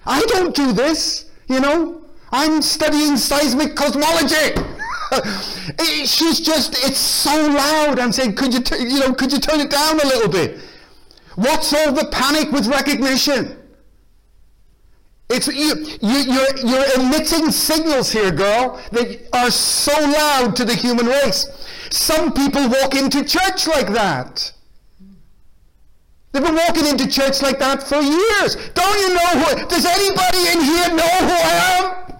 I 0.06 0.22
don't 0.22 0.54
do 0.54 0.72
this, 0.72 1.30
you 1.48 1.60
know. 1.60 2.02
I'm 2.32 2.62
studying 2.62 3.16
seismic 3.16 3.76
cosmology. 3.76 4.54
She's 6.04 6.40
just, 6.40 6.84
it's 6.84 6.98
so 6.98 7.30
loud. 7.48 7.98
I'm 7.98 8.12
saying, 8.12 8.34
could 8.34 8.52
you, 8.52 8.60
t- 8.60 8.78
you 8.78 9.00
know, 9.00 9.12
could 9.12 9.32
you 9.32 9.38
turn 9.38 9.60
it 9.60 9.70
down 9.70 10.00
a 10.00 10.06
little 10.06 10.28
bit? 10.28 10.60
What's 11.36 11.72
all 11.72 11.92
the 11.92 12.08
panic 12.10 12.50
with 12.50 12.66
recognition? 12.66 13.56
It's, 15.30 15.46
you, 15.46 15.74
you, 16.00 16.18
you're, 16.32 16.56
you're 16.66 17.00
emitting 17.00 17.50
signals 17.50 18.10
here, 18.10 18.30
girl, 18.30 18.80
that 18.92 19.28
are 19.32 19.50
so 19.50 19.92
loud 19.92 20.56
to 20.56 20.64
the 20.64 20.74
human 20.74 21.06
race. 21.06 21.46
Some 21.90 22.32
people 22.32 22.68
walk 22.68 22.94
into 22.94 23.24
church 23.24 23.66
like 23.66 23.92
that. 23.92 24.52
They've 26.32 26.42
been 26.42 26.54
walking 26.54 26.86
into 26.86 27.06
church 27.08 27.42
like 27.42 27.58
that 27.58 27.82
for 27.82 28.00
years. 28.00 28.56
Don't 28.74 29.00
you 29.00 29.14
know 29.14 29.44
who? 29.44 29.66
Does 29.68 29.84
anybody 29.84 30.38
in 30.52 30.60
here 30.64 30.88
know 30.88 31.26
who 31.26 31.34
I 31.34 32.08
am? 32.08 32.18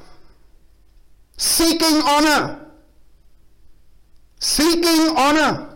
Seeking 1.37 2.03
honor. 2.05 2.68
Seeking 4.38 5.16
honor. 5.16 5.68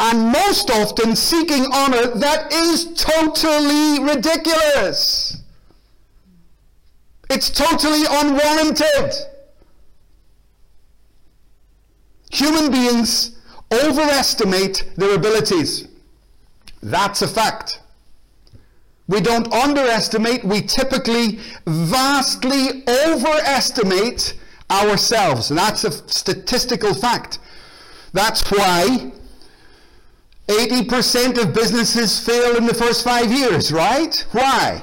And 0.00 0.32
most 0.32 0.70
often, 0.70 1.14
seeking 1.14 1.66
honor 1.72 2.06
that 2.08 2.52
is 2.52 2.92
totally 2.94 4.02
ridiculous. 4.02 5.38
It's 7.30 7.50
totally 7.50 8.02
unwarranted. 8.08 9.14
Human 12.32 12.72
beings 12.72 13.38
overestimate 13.72 14.92
their 14.96 15.14
abilities. 15.14 15.88
That's 16.82 17.22
a 17.22 17.28
fact. 17.28 17.80
We 19.06 19.20
don't 19.20 19.52
underestimate, 19.52 20.44
we 20.44 20.62
typically 20.62 21.38
vastly 21.66 22.82
overestimate 22.88 24.34
ourselves. 24.72 25.50
And 25.50 25.58
that's 25.58 25.84
a 25.84 25.92
statistical 25.92 26.94
fact. 26.94 27.38
That's 28.12 28.50
why 28.50 29.12
80% 30.48 31.42
of 31.42 31.54
businesses 31.54 32.18
fail 32.18 32.56
in 32.56 32.66
the 32.66 32.74
first 32.74 33.04
five 33.04 33.32
years, 33.32 33.72
right? 33.72 34.24
Why? 34.32 34.82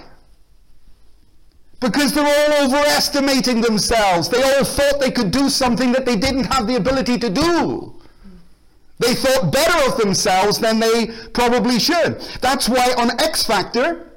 Because 1.79 2.13
they're 2.13 2.25
all 2.25 2.65
overestimating 2.65 3.61
themselves. 3.61 4.29
They 4.29 4.41
all 4.41 4.63
thought 4.63 4.99
they 4.99 5.11
could 5.11 5.31
do 5.31 5.49
something 5.49 5.91
that 5.93 6.05
they 6.05 6.15
didn't 6.15 6.45
have 6.45 6.67
the 6.67 6.75
ability 6.75 7.17
to 7.19 7.29
do. 7.29 7.95
They 8.99 9.15
thought 9.15 9.53
better 9.53 9.89
of 9.89 9.97
themselves 9.97 10.59
than 10.59 10.79
they 10.79 11.07
probably 11.33 11.79
should. 11.79 12.19
That's 12.41 12.67
why 12.67 12.93
on 12.97 13.11
X 13.21 13.45
Factor, 13.45 14.11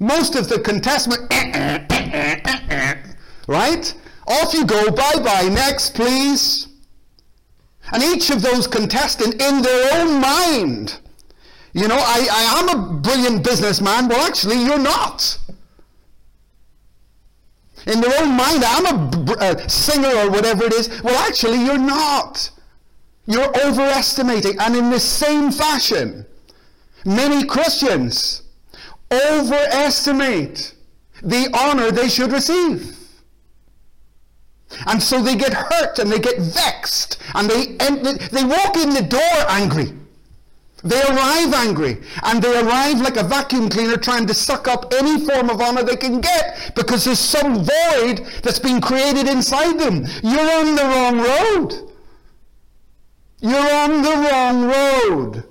most 0.00 0.34
of 0.34 0.48
the 0.48 0.58
contestants, 0.58 1.20
right? 3.46 3.94
Off 4.30 4.54
you 4.54 4.64
go, 4.64 4.90
bye 4.90 5.20
bye, 5.22 5.48
next 5.48 5.94
please. 5.94 6.68
And 7.92 8.02
each 8.02 8.30
of 8.30 8.42
those 8.42 8.68
contestants, 8.68 9.44
in 9.44 9.62
their 9.62 10.00
own 10.00 10.20
mind, 10.20 10.98
you 11.72 11.88
know, 11.88 11.96
I, 11.98 12.28
I 12.30 12.60
am 12.60 12.68
a 12.68 13.00
brilliant 13.00 13.42
businessman. 13.42 14.08
Well, 14.08 14.24
actually, 14.26 14.62
you're 14.62 14.78
not. 14.78 15.36
In 17.86 18.00
their 18.00 18.22
own 18.22 18.36
mind, 18.36 18.62
I'm 18.64 18.86
a, 18.86 19.32
a 19.32 19.34
uh, 19.34 19.68
singer 19.68 20.08
or 20.08 20.30
whatever 20.30 20.64
it 20.64 20.74
is. 20.74 21.02
Well, 21.02 21.16
actually, 21.26 21.64
you're 21.64 21.78
not. 21.78 22.50
You're 23.26 23.50
overestimating. 23.66 24.58
And 24.60 24.76
in 24.76 24.90
the 24.90 25.00
same 25.00 25.50
fashion, 25.50 26.26
many 27.04 27.44
Christians 27.44 28.42
overestimate 29.10 30.74
the 31.22 31.50
honor 31.52 31.90
they 31.90 32.08
should 32.08 32.32
receive. 32.32 32.96
And 34.86 35.02
so 35.02 35.22
they 35.22 35.36
get 35.36 35.52
hurt 35.52 35.98
and 35.98 36.10
they 36.10 36.18
get 36.18 36.38
vexed 36.38 37.18
and 37.34 37.50
they, 37.50 37.76
they 37.76 38.44
walk 38.44 38.76
in 38.76 38.90
the 38.90 39.06
door 39.08 39.46
angry. 39.48 39.92
They 40.82 41.00
arrive 41.02 41.52
angry 41.52 41.98
and 42.22 42.42
they 42.42 42.58
arrive 42.58 43.00
like 43.00 43.16
a 43.16 43.22
vacuum 43.22 43.68
cleaner 43.68 43.96
trying 43.96 44.26
to 44.26 44.34
suck 44.34 44.66
up 44.66 44.94
any 44.94 45.24
form 45.26 45.50
of 45.50 45.60
honor 45.60 45.82
they 45.82 45.96
can 45.96 46.20
get 46.20 46.72
because 46.74 47.04
there's 47.04 47.18
some 47.18 47.56
void 47.56 48.26
that's 48.42 48.58
been 48.58 48.80
created 48.80 49.28
inside 49.28 49.78
them. 49.78 50.06
You're 50.22 50.50
on 50.52 50.76
the 50.76 50.82
wrong 50.82 51.18
road. 51.18 51.90
You're 53.40 53.72
on 53.74 54.02
the 54.02 54.30
wrong 54.30 54.64
road. 54.68 55.44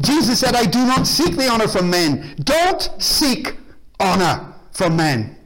Jesus 0.00 0.40
said, 0.40 0.54
I 0.54 0.64
do 0.64 0.78
not 0.78 1.06
seek 1.06 1.36
the 1.36 1.48
honor 1.48 1.68
from 1.68 1.90
men. 1.90 2.34
Don't 2.42 2.88
seek 2.98 3.54
honor 4.00 4.54
from 4.72 4.96
men. 4.96 5.36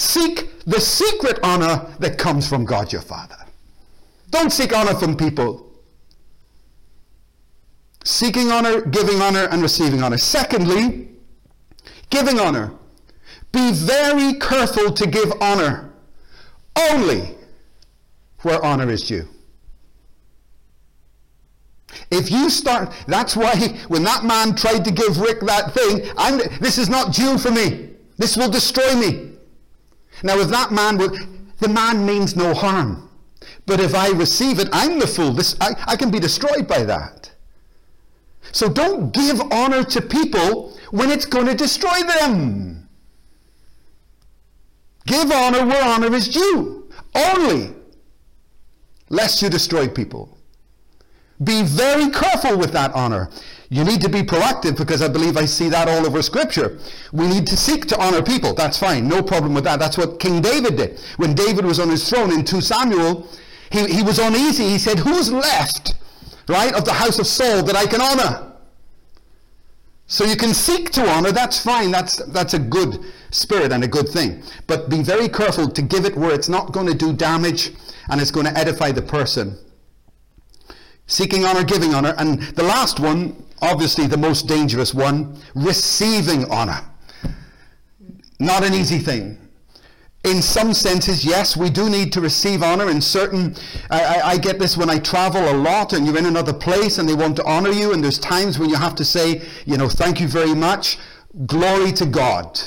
Seek 0.00 0.64
the 0.64 0.80
secret 0.80 1.38
honor 1.42 1.86
that 1.98 2.16
comes 2.16 2.48
from 2.48 2.64
God 2.64 2.90
your 2.90 3.02
Father. 3.02 3.36
Don't 4.30 4.50
seek 4.50 4.74
honor 4.74 4.94
from 4.94 5.14
people. 5.14 5.70
Seeking 8.02 8.50
honor, 8.50 8.80
giving 8.80 9.20
honor, 9.20 9.46
and 9.50 9.60
receiving 9.60 10.02
honor. 10.02 10.16
Secondly, 10.16 11.10
giving 12.08 12.40
honor. 12.40 12.72
Be 13.52 13.72
very 13.72 14.38
careful 14.38 14.90
to 14.90 15.06
give 15.06 15.34
honor 15.38 15.92
only 16.90 17.36
where 18.40 18.64
honor 18.64 18.88
is 18.88 19.06
due. 19.06 19.28
If 22.10 22.30
you 22.30 22.48
start, 22.48 22.94
that's 23.06 23.36
why 23.36 23.54
when 23.88 24.04
that 24.04 24.24
man 24.24 24.54
tried 24.54 24.82
to 24.86 24.92
give 24.92 25.20
Rick 25.20 25.40
that 25.42 25.74
thing, 25.74 26.10
I'm, 26.16 26.38
this 26.58 26.78
is 26.78 26.88
not 26.88 27.12
due 27.12 27.36
for 27.36 27.50
me. 27.50 27.90
This 28.16 28.38
will 28.38 28.50
destroy 28.50 28.94
me. 28.94 29.29
Now, 30.22 30.38
if 30.38 30.48
that 30.48 30.70
man 30.72 30.98
will, 30.98 31.16
the 31.58 31.68
man 31.68 32.04
means 32.04 32.36
no 32.36 32.54
harm. 32.54 33.08
But 33.66 33.80
if 33.80 33.94
I 33.94 34.10
receive 34.10 34.58
it, 34.58 34.68
I'm 34.72 34.98
the 34.98 35.06
fool. 35.06 35.32
This, 35.32 35.56
I, 35.60 35.74
I 35.86 35.96
can 35.96 36.10
be 36.10 36.18
destroyed 36.18 36.66
by 36.66 36.82
that. 36.84 37.30
So 38.52 38.68
don't 38.68 39.12
give 39.12 39.40
honor 39.52 39.84
to 39.84 40.02
people 40.02 40.76
when 40.90 41.10
it's 41.10 41.26
going 41.26 41.46
to 41.46 41.54
destroy 41.54 42.02
them. 42.18 42.88
Give 45.06 45.30
honor 45.30 45.66
where 45.66 45.84
honor 45.84 46.14
is 46.14 46.28
due. 46.28 46.88
Only 47.14 47.74
lest 49.08 49.42
you 49.42 49.48
destroy 49.48 49.88
people. 49.88 50.36
Be 51.42 51.62
very 51.62 52.10
careful 52.10 52.58
with 52.58 52.72
that 52.72 52.92
honor. 52.92 53.30
You 53.72 53.84
need 53.84 54.00
to 54.00 54.08
be 54.08 54.22
proactive 54.22 54.76
because 54.76 55.00
I 55.00 55.06
believe 55.06 55.36
I 55.36 55.44
see 55.44 55.68
that 55.68 55.88
all 55.88 56.04
over 56.04 56.22
Scripture. 56.22 56.78
We 57.12 57.28
need 57.28 57.46
to 57.46 57.56
seek 57.56 57.86
to 57.86 58.00
honor 58.00 58.20
people. 58.20 58.52
That's 58.52 58.76
fine. 58.76 59.06
No 59.06 59.22
problem 59.22 59.54
with 59.54 59.62
that. 59.62 59.78
That's 59.78 59.96
what 59.96 60.18
King 60.18 60.42
David 60.42 60.76
did. 60.76 60.98
When 61.18 61.34
David 61.34 61.64
was 61.64 61.78
on 61.78 61.88
his 61.88 62.08
throne 62.08 62.32
in 62.32 62.44
2 62.44 62.60
Samuel, 62.60 63.28
he, 63.70 63.86
he 63.86 64.02
was 64.02 64.18
uneasy. 64.18 64.64
He 64.64 64.78
said, 64.78 64.98
Who's 64.98 65.32
left, 65.32 65.94
right, 66.48 66.74
of 66.74 66.84
the 66.84 66.92
house 66.92 67.20
of 67.20 67.28
Saul 67.28 67.62
that 67.62 67.76
I 67.76 67.86
can 67.86 68.00
honor? 68.00 68.50
So 70.08 70.24
you 70.24 70.34
can 70.34 70.52
seek 70.52 70.90
to 70.90 71.08
honor, 71.08 71.30
that's 71.30 71.62
fine. 71.62 71.92
That's, 71.92 72.16
that's 72.32 72.54
a 72.54 72.58
good 72.58 72.98
spirit 73.30 73.70
and 73.70 73.84
a 73.84 73.88
good 73.88 74.08
thing. 74.08 74.42
But 74.66 74.90
be 74.90 75.04
very 75.04 75.28
careful 75.28 75.68
to 75.70 75.82
give 75.82 76.04
it 76.04 76.16
where 76.16 76.34
it's 76.34 76.48
not 76.48 76.72
going 76.72 76.88
to 76.88 76.94
do 76.94 77.12
damage 77.12 77.70
and 78.08 78.20
it's 78.20 78.32
going 78.32 78.46
to 78.46 78.58
edify 78.58 78.90
the 78.90 79.02
person. 79.02 79.56
Seeking 81.10 81.44
honor, 81.44 81.64
giving 81.64 81.92
honor. 81.92 82.14
And 82.18 82.40
the 82.40 82.62
last 82.62 83.00
one, 83.00 83.44
obviously 83.60 84.06
the 84.06 84.16
most 84.16 84.46
dangerous 84.46 84.94
one, 84.94 85.36
receiving 85.56 86.48
honor. 86.52 86.82
Not 88.38 88.64
an 88.64 88.74
easy 88.74 88.98
thing. 88.98 89.36
In 90.22 90.40
some 90.40 90.72
senses, 90.72 91.24
yes, 91.24 91.56
we 91.56 91.68
do 91.68 91.90
need 91.90 92.12
to 92.12 92.20
receive 92.20 92.62
honor. 92.62 92.88
In 92.88 93.00
certain, 93.00 93.56
I, 93.90 94.20
I, 94.20 94.38
get 94.38 94.60
this 94.60 94.76
when 94.76 94.88
I 94.88 95.00
travel 95.00 95.50
a 95.50 95.56
lot 95.56 95.94
and 95.94 96.06
you're 96.06 96.16
in 96.16 96.26
another 96.26 96.52
place 96.52 96.98
and 96.98 97.08
they 97.08 97.14
want 97.14 97.34
to 97.36 97.44
honor 97.44 97.70
you, 97.70 97.92
and 97.92 98.04
there's 98.04 98.18
times 98.18 98.60
when 98.60 98.70
you 98.70 98.76
have 98.76 98.94
to 98.94 99.04
say, 99.04 99.42
you 99.66 99.76
know, 99.76 99.88
thank 99.88 100.20
you 100.20 100.28
very 100.28 100.54
much, 100.54 100.96
glory 101.44 101.90
to 101.92 102.06
God. 102.06 102.60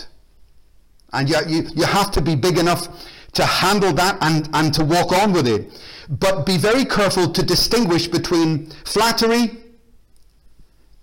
And 1.13 1.29
you, 1.29 1.37
you, 1.47 1.63
you 1.75 1.85
have 1.85 2.11
to 2.11 2.21
be 2.21 2.35
big 2.35 2.57
enough 2.57 2.89
to 3.33 3.45
handle 3.45 3.93
that 3.93 4.17
and, 4.21 4.49
and 4.53 4.73
to 4.73 4.83
walk 4.83 5.11
on 5.11 5.33
with 5.33 5.47
it. 5.47 5.81
But 6.09 6.45
be 6.45 6.57
very 6.57 6.85
careful 6.85 7.31
to 7.31 7.43
distinguish 7.43 8.07
between 8.07 8.67
flattery, 8.85 9.57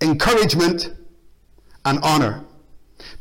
encouragement, 0.01 0.93
and 1.85 1.99
honor. 2.03 2.43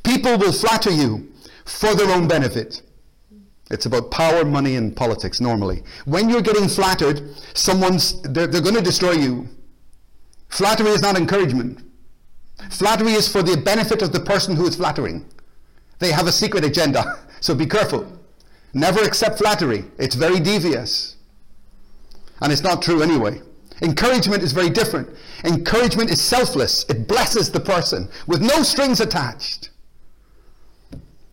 People 0.03 0.38
will 0.38 0.53
flatter 0.53 0.90
you 0.90 1.33
for 1.64 1.94
their 1.94 2.11
own 2.14 2.29
benefit. 2.29 2.83
It's 3.70 3.87
about 3.87 4.11
power, 4.11 4.44
money, 4.44 4.77
and 4.77 4.94
politics 4.94 5.40
normally. 5.40 5.83
When 6.05 6.29
you're 6.29 6.42
getting 6.42 6.68
flattered, 6.68 7.37
someone's 7.55 8.20
they're, 8.23 8.46
they're 8.46 8.61
going 8.61 8.75
to 8.75 8.83
destroy 8.83 9.12
you. 9.12 9.49
Flattery 10.49 10.90
is 10.90 11.03
not 11.03 11.16
encouragement. 11.16 11.81
Flattery 12.70 13.12
is 13.12 13.29
for 13.29 13.42
the 13.42 13.57
benefit 13.57 14.03
of 14.03 14.12
the 14.12 14.20
person 14.20 14.57
who 14.57 14.66
is 14.66 14.77
flattering. 14.77 15.25
They 16.01 16.11
have 16.11 16.27
a 16.27 16.33
secret 16.33 16.64
agenda, 16.64 17.20
so 17.40 17.55
be 17.55 17.66
careful. 17.66 18.19
Never 18.72 19.02
accept 19.02 19.38
flattery. 19.38 19.85
It's 19.98 20.14
very 20.14 20.40
devious. 20.40 21.16
And 22.40 22.52
it's 22.52 22.62
not 22.62 22.83
true 22.83 23.02
anyway. 23.02 23.40
Encouragement 23.83 24.42
is 24.42 24.52
very 24.52 24.70
different. 24.70 25.09
Encouragement 25.44 26.11
is 26.11 26.20
selfless, 26.20 26.85
it 26.88 27.09
blesses 27.09 27.50
the 27.50 27.61
person 27.61 28.09
with 28.26 28.42
no 28.42 28.62
strings 28.62 29.00
attached. 29.00 29.70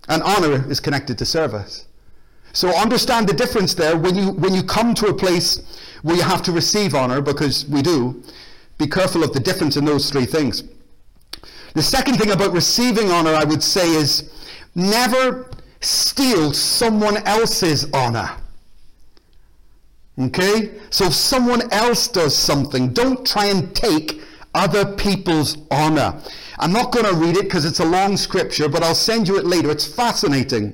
And 0.07 0.23
honor 0.23 0.69
is 0.69 0.79
connected 0.79 1.17
to 1.17 1.25
service. 1.25 1.87
So 2.53 2.69
understand 2.69 3.27
the 3.27 3.33
difference 3.33 3.73
there 3.73 3.97
when 3.97 4.15
you, 4.15 4.31
when 4.31 4.53
you 4.53 4.63
come 4.63 4.95
to 4.95 5.07
a 5.07 5.13
place 5.13 5.61
where 6.01 6.15
you 6.15 6.23
have 6.23 6.41
to 6.43 6.51
receive 6.51 6.95
honor, 6.95 7.21
because 7.21 7.65
we 7.65 7.81
do. 7.81 8.23
Be 8.77 8.87
careful 8.87 9.23
of 9.23 9.33
the 9.33 9.39
difference 9.39 9.75
in 9.75 9.83
those 9.83 10.09
three 10.09 10.25
things. 10.25 10.63
The 11.73 11.83
second 11.83 12.17
thing 12.17 12.31
about 12.31 12.53
receiving 12.53 13.11
honor, 13.11 13.33
I 13.33 13.43
would 13.43 13.61
say, 13.61 13.89
is 13.89 14.31
never 14.73 15.51
steal 15.81 16.53
someone 16.53 17.17
else's 17.25 17.91
honor. 17.93 18.29
Okay? 20.19 20.71
So 20.89 21.05
if 21.05 21.13
someone 21.13 21.71
else 21.71 22.07
does 22.07 22.35
something, 22.35 22.93
don't 22.93 23.25
try 23.25 23.45
and 23.45 23.75
take 23.75 24.21
other 24.53 24.85
people's 24.95 25.57
honor. 25.69 26.19
I'm 26.59 26.73
not 26.73 26.91
going 26.91 27.05
to 27.05 27.13
read 27.13 27.37
it 27.37 27.43
because 27.43 27.65
it's 27.65 27.79
a 27.79 27.85
long 27.85 28.17
scripture, 28.17 28.67
but 28.67 28.83
I'll 28.83 28.95
send 28.95 29.27
you 29.27 29.37
it 29.37 29.45
later. 29.45 29.69
It's 29.69 29.85
fascinating. 29.85 30.73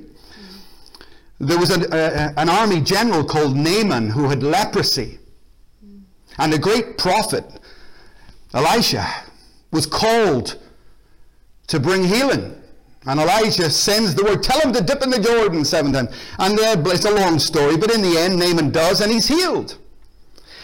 There 1.38 1.58
was 1.58 1.70
an, 1.70 1.92
uh, 1.92 2.32
an 2.36 2.48
army 2.48 2.80
general 2.80 3.24
called 3.24 3.56
Naaman 3.56 4.08
who 4.08 4.28
had 4.28 4.42
leprosy. 4.42 5.18
And 6.38 6.52
the 6.52 6.58
great 6.58 6.96
prophet, 6.96 7.44
Elisha, 8.54 9.06
was 9.70 9.86
called 9.86 10.56
to 11.66 11.78
bring 11.78 12.04
healing. 12.04 12.54
And 13.06 13.20
Elijah 13.20 13.70
sends 13.70 14.14
the 14.14 14.24
word, 14.24 14.42
tell 14.42 14.60
him 14.60 14.72
to 14.72 14.82
dip 14.82 15.02
in 15.02 15.10
the 15.10 15.18
Jordan 15.18 15.64
seven 15.64 15.92
times. 15.92 16.10
And 16.38 16.58
it's 16.58 17.04
a 17.04 17.10
long 17.10 17.38
story, 17.38 17.76
but 17.76 17.92
in 17.94 18.00
the 18.00 18.18
end, 18.18 18.38
Naaman 18.38 18.70
does, 18.70 19.00
and 19.00 19.12
he's 19.12 19.28
healed. 19.28 19.76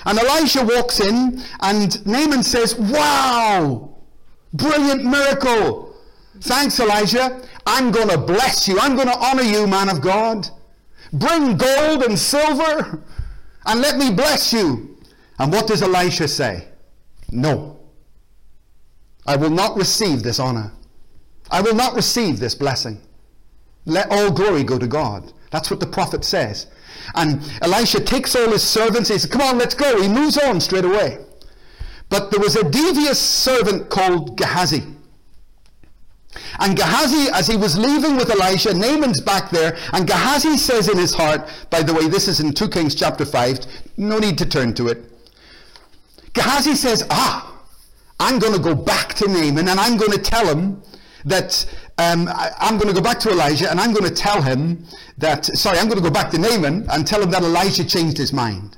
And 0.07 0.19
Elisha 0.19 0.65
walks 0.65 1.01
in, 1.01 1.43
and 1.61 2.07
Naaman 2.07 2.43
says, 2.43 2.75
Wow, 2.77 3.95
brilliant 4.55 5.05
miracle. 5.05 5.95
Thanks, 6.41 6.81
Elijah. 6.81 7.43
I'm 7.67 7.91
going 7.91 8.09
to 8.09 8.17
bless 8.17 8.67
you. 8.67 8.79
I'm 8.81 8.97
going 8.97 9.09
to 9.09 9.19
honor 9.19 9.43
you, 9.43 9.67
man 9.67 9.91
of 9.91 10.01
God. 10.01 10.49
Bring 11.13 11.59
gold 11.59 12.03
and 12.05 12.19
silver, 12.19 13.03
and 13.67 13.81
let 13.81 13.99
me 13.99 14.11
bless 14.11 14.53
you. 14.53 14.97
And 15.39 15.53
what 15.53 15.67
does 15.67 15.83
Elisha 15.83 16.29
say? 16.29 16.69
No. 17.31 17.79
I 19.27 19.37
will 19.37 19.51
not 19.51 19.77
receive 19.77 20.23
this 20.23 20.39
honor. 20.39 20.73
I 21.51 21.61
will 21.61 21.75
not 21.75 21.95
receive 21.95 22.39
this 22.39 22.55
blessing. 22.55 23.01
Let 23.85 24.11
all 24.11 24.31
glory 24.31 24.65
go 24.65 24.79
to 24.79 24.87
God. 24.87 25.33
That's 25.51 25.71
what 25.71 25.81
the 25.81 25.87
prophet 25.87 26.25
says. 26.25 26.67
And 27.15 27.43
Elisha 27.63 28.01
takes 28.01 28.37
all 28.37 28.51
his 28.51 28.63
servants. 28.63 29.09
He 29.09 29.19
says, 29.19 29.31
Come 29.31 29.43
on, 29.43 29.59
let's 29.59 29.75
go. 29.75 30.01
He 30.01 30.09
moves 30.09 30.39
on 30.39 30.61
straight 30.61 30.85
away. 30.85 31.19
But 32.09 32.31
there 32.31 32.41
was 32.41 32.57
a 32.57 32.69
devious 32.69 33.19
servant 33.19 33.89
called 33.89 34.37
Gehazi. 34.37 34.85
And 36.61 36.77
Gehazi, 36.77 37.31
as 37.33 37.47
he 37.47 37.57
was 37.57 37.79
leaving 37.79 38.17
with 38.17 38.31
Elisha, 38.31 38.75
Naaman's 38.75 39.21
back 39.21 39.51
there, 39.51 39.77
and 39.93 40.07
Gehazi 40.07 40.57
says 40.57 40.89
in 40.89 40.99
his 40.99 41.15
heart, 41.15 41.49
by 41.71 41.83
the 41.83 41.95
way, 41.95 42.09
this 42.09 42.29
is 42.29 42.41
in 42.41 42.53
2 42.53 42.69
Kings 42.69 42.95
chapter 42.95 43.25
5, 43.25 43.61
no 43.97 44.19
need 44.19 44.39
to 44.39 44.47
turn 44.47 44.75
to 44.75 44.89
it. 44.89 45.05
Gehazi 46.33 46.75
says, 46.75 47.05
Ah, 47.11 47.61
I'm 48.21 48.39
going 48.39 48.53
to 48.53 48.61
go 48.61 48.75
back 48.75 49.15
to 49.15 49.29
Naaman 49.29 49.69
and 49.69 49.81
I'm 49.81 49.97
going 49.97 50.13
to 50.13 50.19
tell 50.19 50.47
him 50.47 50.83
that 51.25 51.67
um, 51.99 52.29
I, 52.29 52.53
am 52.61 52.77
going 52.79 52.89
to 52.89 52.95
go 52.95 53.03
back 53.03 53.21
to 53.21 53.31
Elijah 53.31 53.71
and 53.71 53.81
I'm 53.81 53.93
going 53.93 54.09
to 54.09 54.15
tell 54.15 54.41
him 54.41 54.85
that, 55.19 55.45
sorry, 55.45 55.79
I'm 55.79 55.87
going 55.87 55.99
to 55.99 56.09
go 56.09 56.13
back 56.13 56.31
to 56.31 56.39
Naaman 56.39 56.87
and 56.91 57.07
tell 57.07 57.23
him 57.23 57.31
that 57.31 57.43
Elijah 57.43 57.85
changed 57.85 58.17
his 58.17 58.33
mind 58.33 58.77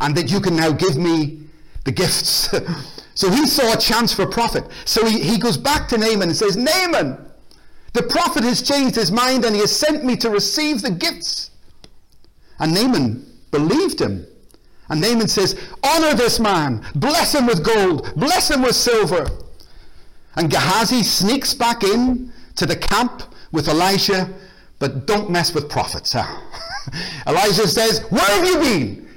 and 0.00 0.16
that 0.16 0.30
you 0.30 0.40
can 0.40 0.56
now 0.56 0.72
give 0.72 0.96
me 0.96 1.40
the 1.84 1.92
gifts. 1.92 2.54
so 3.14 3.30
he 3.30 3.46
saw 3.46 3.74
a 3.74 3.76
chance 3.76 4.12
for 4.12 4.26
profit. 4.26 4.64
So 4.84 5.06
he, 5.06 5.20
he 5.20 5.38
goes 5.38 5.56
back 5.56 5.88
to 5.88 5.98
Naaman 5.98 6.28
and 6.28 6.36
says, 6.36 6.56
Naaman, 6.56 7.30
the 7.92 8.02
prophet 8.02 8.44
has 8.44 8.62
changed 8.62 8.94
his 8.94 9.10
mind 9.10 9.44
and 9.44 9.54
he 9.54 9.60
has 9.60 9.74
sent 9.74 10.04
me 10.04 10.16
to 10.16 10.30
receive 10.30 10.82
the 10.82 10.90
gifts. 10.90 11.50
And 12.58 12.74
Naaman 12.74 13.26
believed 13.50 14.00
him. 14.00 14.26
And 14.88 15.00
Naaman 15.00 15.28
says, 15.28 15.58
Honor 15.84 16.14
this 16.14 16.40
man, 16.40 16.84
bless 16.96 17.34
him 17.34 17.46
with 17.46 17.64
gold, 17.64 18.12
bless 18.16 18.50
him 18.50 18.62
with 18.62 18.74
silver. 18.74 19.28
And 20.40 20.50
Gehazi 20.50 21.02
sneaks 21.02 21.52
back 21.52 21.84
in 21.84 22.32
to 22.56 22.64
the 22.64 22.74
camp 22.74 23.24
with 23.52 23.68
Elisha, 23.68 24.26
but 24.78 25.06
don't 25.06 25.28
mess 25.28 25.54
with 25.54 25.68
prophets. 25.68 26.14
Huh? 26.14 26.40
Elijah 27.26 27.68
says, 27.68 28.00
Where 28.08 28.24
have 28.24 28.46
you 28.46 28.58
been? 28.58 29.08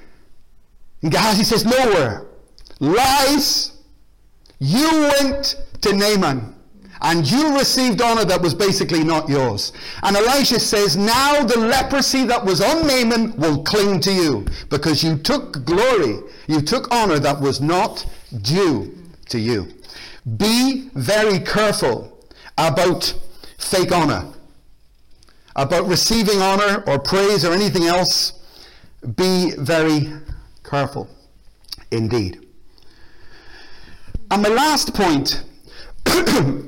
And 1.01 1.13
Gehazi 1.13 1.45
says, 1.45 1.63
Nowhere. 1.63 2.25
Lies. 2.81 3.71
You 4.59 5.09
went 5.17 5.55
to 5.79 5.93
Naaman 5.93 6.53
and 6.99 7.29
you 7.29 7.57
received 7.57 8.01
honor 8.01 8.25
that 8.25 8.41
was 8.41 8.53
basically 8.53 9.05
not 9.05 9.29
yours. 9.29 9.71
And 10.01 10.17
Elisha 10.17 10.59
says, 10.59 10.97
Now 10.97 11.41
the 11.41 11.57
leprosy 11.57 12.25
that 12.25 12.43
was 12.43 12.59
on 12.59 12.85
Naaman 12.85 13.37
will 13.37 13.63
cling 13.63 14.01
to 14.01 14.11
you 14.11 14.45
because 14.69 15.05
you 15.05 15.17
took 15.17 15.63
glory, 15.63 16.19
you 16.47 16.59
took 16.59 16.93
honor 16.93 17.19
that 17.19 17.39
was 17.39 17.61
not 17.61 18.05
due 18.41 18.93
to 19.29 19.39
you. 19.39 19.69
Be 20.37 20.89
very 20.93 21.39
careful 21.39 22.17
about 22.57 23.13
fake 23.57 23.91
honor, 23.91 24.33
about 25.55 25.87
receiving 25.87 26.41
honor 26.41 26.83
or 26.87 26.99
praise 26.99 27.43
or 27.43 27.53
anything 27.53 27.83
else. 27.83 28.33
Be 29.15 29.51
very 29.57 30.13
careful 30.63 31.09
indeed. 31.91 32.39
And 34.31 34.41
my 34.41 34.49
last 34.49 34.93
point 34.93 35.43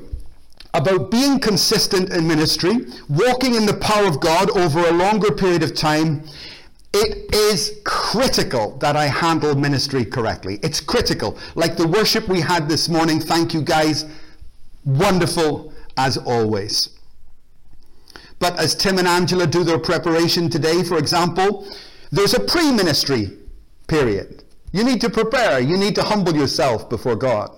about 0.74 1.10
being 1.10 1.40
consistent 1.40 2.10
in 2.10 2.28
ministry, 2.28 2.86
walking 3.08 3.54
in 3.54 3.64
the 3.64 3.74
power 3.74 4.06
of 4.06 4.20
God 4.20 4.50
over 4.56 4.80
a 4.80 4.92
longer 4.92 5.32
period 5.32 5.62
of 5.62 5.74
time, 5.74 6.22
it 6.96 7.34
is 7.34 7.80
critical 7.84 8.76
that 8.78 8.96
I 8.96 9.06
handle 9.06 9.54
ministry 9.54 10.04
correctly. 10.04 10.58
It's 10.62 10.80
critical. 10.80 11.36
Like 11.54 11.76
the 11.76 11.86
worship 11.86 12.26
we 12.28 12.40
had 12.40 12.68
this 12.68 12.88
morning, 12.88 13.20
thank 13.20 13.52
you 13.52 13.60
guys. 13.60 14.06
Wonderful 14.84 15.72
as 15.96 16.16
always. 16.16 16.90
But 18.38 18.58
as 18.58 18.74
Tim 18.74 18.98
and 18.98 19.08
Angela 19.08 19.46
do 19.46 19.62
their 19.64 19.78
preparation 19.78 20.48
today, 20.48 20.82
for 20.82 20.98
example, 20.98 21.66
there's 22.12 22.34
a 22.34 22.40
pre 22.40 22.72
ministry 22.72 23.38
period. 23.88 24.44
You 24.72 24.84
need 24.84 25.00
to 25.02 25.10
prepare, 25.10 25.60
you 25.60 25.76
need 25.76 25.94
to 25.96 26.02
humble 26.02 26.34
yourself 26.34 26.88
before 26.88 27.16
God. 27.16 27.50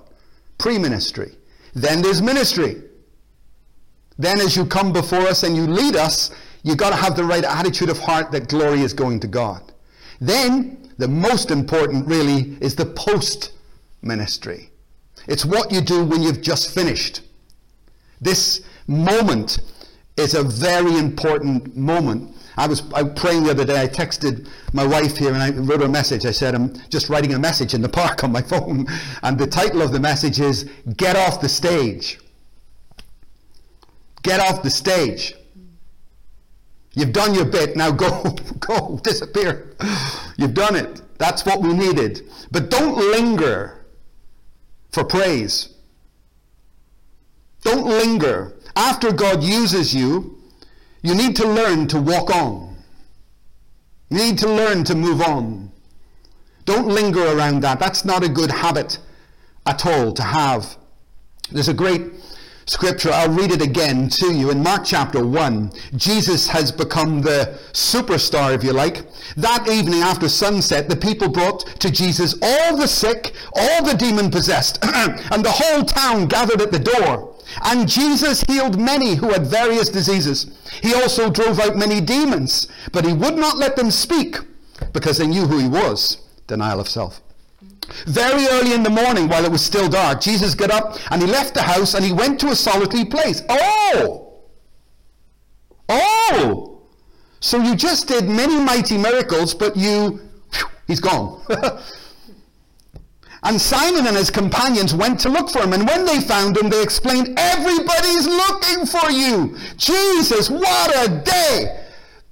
Pre 0.59 0.79
ministry. 0.79 1.33
Then 1.74 2.03
there's 2.03 2.22
ministry. 2.22 2.83
Then, 4.18 4.40
as 4.40 4.57
you 4.57 4.66
come 4.66 4.92
before 4.92 5.20
us 5.20 5.44
and 5.44 5.55
you 5.55 5.64
lead 5.64 5.94
us, 5.94 6.33
you've 6.62 6.76
got 6.76 6.90
to 6.90 6.96
have 6.96 7.16
the 7.16 7.24
right 7.24 7.44
attitude 7.44 7.90
of 7.90 7.98
heart 7.98 8.32
that 8.32 8.48
glory 8.48 8.80
is 8.80 8.92
going 8.92 9.20
to 9.20 9.26
God. 9.26 9.72
Then, 10.20 10.90
the 10.98 11.08
most 11.08 11.50
important 11.50 12.06
really 12.06 12.56
is 12.60 12.74
the 12.74 12.86
post 12.86 13.52
ministry. 14.02 14.70
It's 15.26 15.44
what 15.44 15.70
you 15.70 15.80
do 15.80 16.04
when 16.04 16.22
you've 16.22 16.42
just 16.42 16.74
finished. 16.74 17.22
This 18.20 18.62
moment 18.86 19.60
is 20.16 20.34
a 20.34 20.42
very 20.42 20.98
important 20.98 21.76
moment. 21.76 22.34
I 22.56 22.66
was 22.66 22.80
praying 22.80 23.44
the 23.44 23.50
other 23.50 23.64
day. 23.64 23.80
I 23.80 23.86
texted 23.86 24.48
my 24.72 24.84
wife 24.84 25.16
here 25.16 25.32
and 25.32 25.40
I 25.40 25.50
wrote 25.50 25.82
a 25.82 25.88
message. 25.88 26.26
I 26.26 26.32
said, 26.32 26.56
I'm 26.56 26.74
just 26.88 27.08
writing 27.08 27.34
a 27.34 27.38
message 27.38 27.72
in 27.72 27.82
the 27.82 27.88
park 27.88 28.24
on 28.24 28.32
my 28.32 28.42
phone. 28.42 28.86
And 29.22 29.38
the 29.38 29.46
title 29.46 29.80
of 29.80 29.92
the 29.92 30.00
message 30.00 30.40
is 30.40 30.68
Get 30.96 31.14
Off 31.14 31.40
the 31.40 31.48
Stage. 31.48 32.18
Get 34.22 34.40
off 34.40 34.62
the 34.62 34.70
stage. 34.70 35.34
You've 36.98 37.12
done 37.12 37.32
your 37.32 37.44
bit, 37.44 37.76
now 37.76 37.92
go, 37.92 38.22
go, 38.58 38.98
disappear. 39.04 39.76
You've 40.37 40.54
done 40.54 40.74
it. 40.74 41.00
That's 41.18 41.46
what 41.46 41.61
we 41.61 41.72
needed. 41.72 42.28
But 42.50 42.70
don't 42.70 42.96
linger 42.96 43.84
for 44.90 45.05
praise. 45.05 45.76
Don't 47.62 47.86
linger. 47.86 48.57
After 48.74 49.12
God 49.12 49.44
uses 49.44 49.94
you, 49.94 50.42
you 51.03 51.14
need 51.14 51.36
to 51.36 51.46
learn 51.46 51.86
to 51.86 52.01
walk 52.01 52.34
on. 52.34 52.76
You 54.11 54.18
need 54.18 54.38
to 54.38 54.49
learn 54.49 54.82
to 54.84 54.96
move 54.96 55.22
on. 55.22 55.70
Don't 56.64 56.88
linger 56.88 57.24
around 57.24 57.61
that. 57.61 57.78
That's 57.78 58.05
not 58.05 58.24
a 58.24 58.28
good 58.28 58.51
habit 58.51 58.99
at 59.66 59.86
all 59.86 60.12
to 60.14 60.22
have. 60.24 60.76
There's 61.53 61.68
a 61.68 61.74
great 61.74 62.17
scripture. 62.68 63.10
I'll 63.10 63.30
read 63.30 63.50
it 63.50 63.62
again 63.62 64.08
to 64.10 64.32
you. 64.32 64.50
In 64.50 64.62
Mark 64.62 64.82
chapter 64.84 65.24
1, 65.24 65.72
Jesus 65.96 66.46
has 66.48 66.70
become 66.70 67.22
the 67.22 67.58
superstar, 67.72 68.54
if 68.54 68.62
you 68.62 68.72
like. 68.72 69.04
That 69.36 69.68
evening 69.68 70.00
after 70.00 70.28
sunset, 70.28 70.88
the 70.88 70.96
people 70.96 71.28
brought 71.28 71.66
to 71.80 71.90
Jesus 71.90 72.34
all 72.42 72.76
the 72.76 72.86
sick, 72.86 73.32
all 73.54 73.84
the 73.84 73.94
demon 73.94 74.30
possessed, 74.30 74.78
and 74.82 75.44
the 75.44 75.50
whole 75.50 75.84
town 75.84 76.26
gathered 76.26 76.60
at 76.60 76.70
the 76.70 76.78
door. 76.78 77.34
And 77.64 77.88
Jesus 77.88 78.42
healed 78.42 78.78
many 78.78 79.14
who 79.14 79.30
had 79.30 79.46
various 79.46 79.88
diseases. 79.88 80.50
He 80.82 80.94
also 80.94 81.30
drove 81.30 81.58
out 81.58 81.76
many 81.76 82.00
demons, 82.00 82.68
but 82.92 83.06
he 83.06 83.12
would 83.12 83.36
not 83.36 83.56
let 83.56 83.76
them 83.76 83.90
speak 83.90 84.36
because 84.92 85.16
they 85.16 85.26
knew 85.26 85.46
who 85.46 85.58
he 85.58 85.68
was. 85.68 86.18
Denial 86.46 86.80
of 86.80 86.88
self. 86.88 87.22
Very 88.07 88.47
early 88.49 88.74
in 88.74 88.82
the 88.82 88.91
morning, 88.91 89.28
while 89.28 89.45
it 89.45 89.51
was 89.51 89.64
still 89.64 89.89
dark, 89.89 90.20
Jesus 90.20 90.55
got 90.55 90.70
up 90.70 90.99
and 91.11 91.22
he 91.22 91.28
left 91.28 91.55
the 91.55 91.62
house 91.62 91.95
and 91.95 92.05
he 92.05 92.12
went 92.12 92.39
to 92.41 92.49
a 92.49 92.57
solitary 92.57 93.05
place. 93.05 93.43
Oh! 93.49 94.41
Oh! 95.89 96.82
So 97.41 97.62
you 97.62 97.76
just 97.76 98.09
did 98.09 98.28
many 98.28 98.59
mighty 98.61 98.99
miracles, 98.99 99.55
but 99.55 99.76
you, 99.76 100.20
whew, 100.53 100.68
he's 100.86 101.01
gone. 101.01 101.41
and 103.43 103.61
Simon 103.61 104.07
and 104.07 104.16
his 104.16 104.30
companions 104.30 104.95
went 104.95 105.20
to 105.20 105.28
look 105.28 105.49
for 105.49 105.61
him. 105.61 105.72
And 105.72 105.86
when 105.86 106.05
they 106.05 106.20
found 106.20 106.57
him, 106.57 106.68
they 106.68 106.82
explained, 106.82 107.39
Everybody's 107.39 108.26
looking 108.26 108.86
for 108.86 109.11
you. 109.11 109.57
Jesus, 109.76 110.51
what 110.51 111.09
a 111.09 111.22
day! 111.22 111.78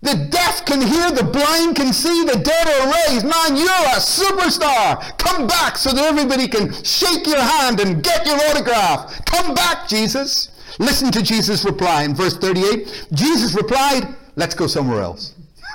The 0.06 0.14
deaf 0.30 0.64
can 0.64 0.80
hear, 0.80 1.10
the 1.10 1.24
blind 1.24 1.74
can 1.74 1.92
see, 1.92 2.22
the 2.22 2.38
dead 2.38 2.68
are 2.68 2.92
raised. 2.94 3.26
Man, 3.26 3.56
you're 3.56 3.66
a 3.66 3.98
superstar. 3.98 5.18
Come 5.18 5.48
back 5.48 5.76
so 5.76 5.90
that 5.92 6.04
everybody 6.04 6.46
can 6.46 6.72
shake 6.84 7.26
your 7.26 7.40
hand 7.40 7.80
and 7.80 8.04
get 8.04 8.24
your 8.24 8.36
autograph. 8.48 9.24
Come 9.24 9.52
back, 9.52 9.88
Jesus. 9.88 10.50
Listen 10.78 11.10
to 11.10 11.22
Jesus' 11.22 11.64
reply 11.64 12.04
in 12.04 12.14
verse 12.14 12.36
38. 12.36 13.08
Jesus 13.14 13.54
replied, 13.54 14.06
Let's 14.36 14.54
go 14.54 14.68
somewhere 14.68 15.00
else. 15.00 15.34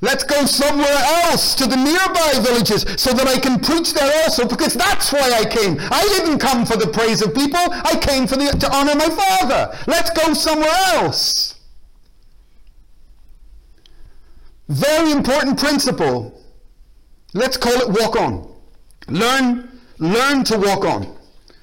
Let's 0.00 0.22
go 0.22 0.46
somewhere 0.46 1.02
else 1.26 1.56
to 1.56 1.66
the 1.66 1.74
nearby 1.74 2.38
villages 2.48 2.86
so 2.96 3.12
that 3.12 3.26
I 3.26 3.40
can 3.40 3.58
preach 3.58 3.92
there 3.92 4.22
also 4.22 4.46
because 4.46 4.74
that's 4.74 5.12
why 5.12 5.32
I 5.32 5.44
came. 5.44 5.78
I 5.80 6.04
didn't 6.16 6.38
come 6.38 6.64
for 6.64 6.76
the 6.76 6.86
praise 6.86 7.22
of 7.22 7.34
people. 7.34 7.58
I 7.58 7.98
came 8.00 8.28
for 8.28 8.36
the, 8.36 8.56
to 8.56 8.72
honor 8.72 8.94
my 8.94 9.08
Father. 9.08 9.76
Let's 9.88 10.10
go 10.10 10.32
somewhere 10.32 10.70
else. 10.94 11.57
Very 14.68 15.12
important 15.12 15.58
principle. 15.58 16.42
Let's 17.34 17.56
call 17.56 17.74
it 17.74 17.88
walk 17.88 18.16
on. 18.16 18.54
Learn, 19.08 19.80
learn 19.98 20.44
to 20.44 20.58
walk 20.58 20.84
on. 20.84 21.16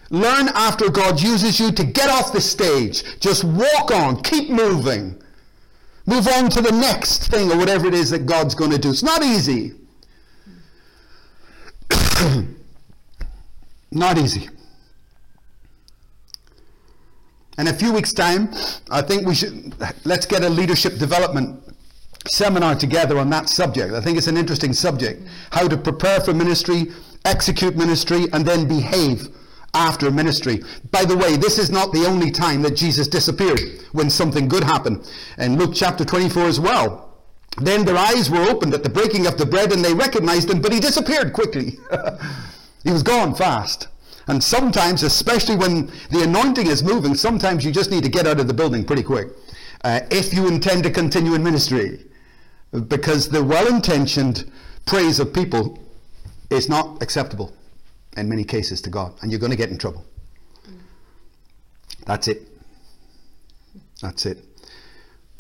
Learn 0.10 0.50
after 0.54 0.90
God 0.90 1.22
uses 1.22 1.60
you 1.60 1.72
to 1.72 1.84
get 1.84 2.10
off 2.10 2.34
the 2.34 2.42
stage. 2.42 3.20
Just 3.20 3.44
walk 3.44 3.92
on. 3.92 4.22
Keep 4.22 4.50
moving. 4.50 5.22
Move 6.08 6.28
on 6.28 6.50
to 6.52 6.62
the 6.62 6.72
next 6.72 7.32
thing 7.32 7.52
or 7.52 7.58
whatever 7.58 7.88
it 7.88 7.96
is 7.96 8.12
that 8.12 8.26
God's 8.26 8.54
going 8.54 8.72
to 8.72 8.78
do. 8.78 8.92
It's 8.92 9.04
not 9.04 9.24
easy. 9.24 9.74
not 13.92 14.18
easy. 14.18 14.50
In 17.58 17.68
a 17.68 17.74
few 17.74 17.94
weeks' 17.94 18.14
time, 18.14 18.54
I 18.92 19.02
think 19.02 19.26
we 19.26 19.34
should 19.34 19.74
let's 20.06 20.26
get 20.26 20.44
a 20.44 20.50
leadership 20.50 20.98
development 20.98 21.65
seminar 22.28 22.76
together 22.76 23.18
on 23.18 23.30
that 23.30 23.50
subject. 23.50 23.94
I 23.94 24.02
think 24.02 24.18
it's 24.18 24.28
an 24.28 24.38
interesting 24.38 24.74
subject. 24.74 25.28
How 25.52 25.68
to 25.68 25.78
prepare 25.78 26.20
for 26.22 26.34
ministry, 26.34 26.92
execute 27.24 27.76
ministry, 27.76 28.26
and 28.34 28.46
then 28.46 28.68
behave 28.68 29.30
after 29.74 30.10
ministry. 30.10 30.64
By 30.92 31.06
the 31.06 31.18
way, 31.18 31.38
this 31.38 31.58
is 31.58 31.70
not 31.70 31.92
the 31.92 32.06
only 32.06 32.32
time 32.32 32.62
that 32.64 32.76
Jesus 32.76 33.08
disappeared 33.08 33.60
when 33.92 34.10
something 34.10 34.48
good 34.48 34.64
happened. 34.64 35.10
In 35.38 35.58
Luke 35.58 35.74
chapter 35.76 36.06
24 36.06 36.46
as 36.46 36.60
well. 36.60 37.02
Then 37.58 37.86
their 37.86 37.98
eyes 37.98 38.30
were 38.30 38.44
opened 38.50 38.74
at 38.74 38.84
the 38.84 38.90
breaking 38.90 39.28
of 39.28 39.38
the 39.38 39.46
bread 39.46 39.72
and 39.72 39.84
they 39.84 39.94
recognized 39.94 40.50
him, 40.50 40.62
but 40.62 40.74
he 40.74 40.80
disappeared 40.80 41.34
quickly. 41.34 41.78
he 42.84 42.92
was 42.92 43.04
gone 43.04 43.34
fast. 43.34 43.88
And 44.28 44.44
sometimes, 44.44 45.04
especially 45.04 45.56
when 45.56 45.92
the 46.10 46.24
anointing 46.24 46.68
is 46.68 46.84
moving, 46.84 47.14
sometimes 47.14 47.64
you 47.64 47.72
just 47.72 47.92
need 47.92 48.04
to 48.04 48.10
get 48.10 48.28
out 48.28 48.40
of 48.40 48.48
the 48.48 48.54
building 48.54 48.84
pretty 48.84 49.04
quick. 49.04 49.28
Uh, 49.84 50.00
if 50.10 50.34
you 50.34 50.48
intend 50.48 50.84
to 50.84 50.90
continue 50.90 51.36
in 51.36 51.44
ministry 51.44 52.00
because 52.82 53.30
the 53.30 53.44
well-intentioned 53.44 54.52
praise 54.86 55.20
of 55.20 55.34
people 55.34 55.80
is 56.50 56.70
not 56.70 57.02
acceptable 57.02 57.54
in 58.18 58.30
many 58.30 58.44
cases 58.44 58.82
to 58.82 58.90
God, 58.90 59.14
and 59.22 59.32
you're 59.32 59.40
going 59.40 59.52
to 59.52 59.58
get 59.58 59.70
in 59.70 59.78
trouble. 59.78 60.06
That's 62.06 62.28
it. 62.28 62.44
That's 64.02 64.26
it. 64.26 64.44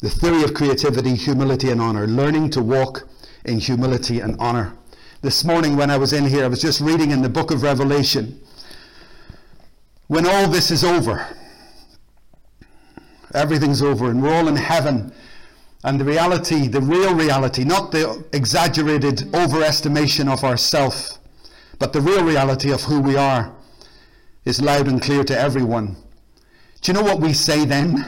The 0.01 0.09
theory 0.09 0.43
of 0.43 0.53
creativity, 0.53 1.15
humility, 1.15 1.69
and 1.69 1.79
honor. 1.79 2.07
Learning 2.07 2.49
to 2.51 2.61
walk 2.61 3.07
in 3.45 3.59
humility 3.59 4.19
and 4.19 4.35
honor. 4.39 4.73
This 5.21 5.43
morning, 5.43 5.75
when 5.75 5.89
I 5.89 5.97
was 5.97 6.13
in 6.13 6.25
here, 6.25 6.43
I 6.43 6.47
was 6.47 6.61
just 6.61 6.81
reading 6.81 7.11
in 7.11 7.21
the 7.21 7.29
book 7.29 7.51
of 7.51 7.63
Revelation. 7.63 8.41
When 10.07 10.25
all 10.25 10.47
this 10.49 10.69
is 10.69 10.83
over, 10.83 11.27
everything's 13.33 13.81
over, 13.81 14.09
and 14.09 14.21
we're 14.21 14.33
all 14.33 14.47
in 14.47 14.55
heaven 14.55 15.13
and 15.85 15.99
the 15.99 16.03
reality, 16.03 16.67
the 16.67 16.81
real 16.81 17.13
reality, 17.13 17.63
not 17.63 17.91
the 17.91 18.25
exaggerated 18.33 19.19
overestimation 19.33 20.27
of 20.27 20.43
ourself, 20.43 21.19
but 21.77 21.93
the 21.93 22.01
real 22.01 22.23
reality 22.23 22.71
of 22.71 22.81
who 22.81 22.99
we 22.99 23.15
are, 23.15 23.53
is 24.45 24.59
loud 24.59 24.87
and 24.87 24.99
clear 24.99 25.23
to 25.23 25.39
everyone. 25.39 25.95
Do 26.81 26.91
you 26.91 26.93
know 26.95 27.03
what 27.03 27.19
we 27.19 27.33
say 27.33 27.65
then 27.65 28.03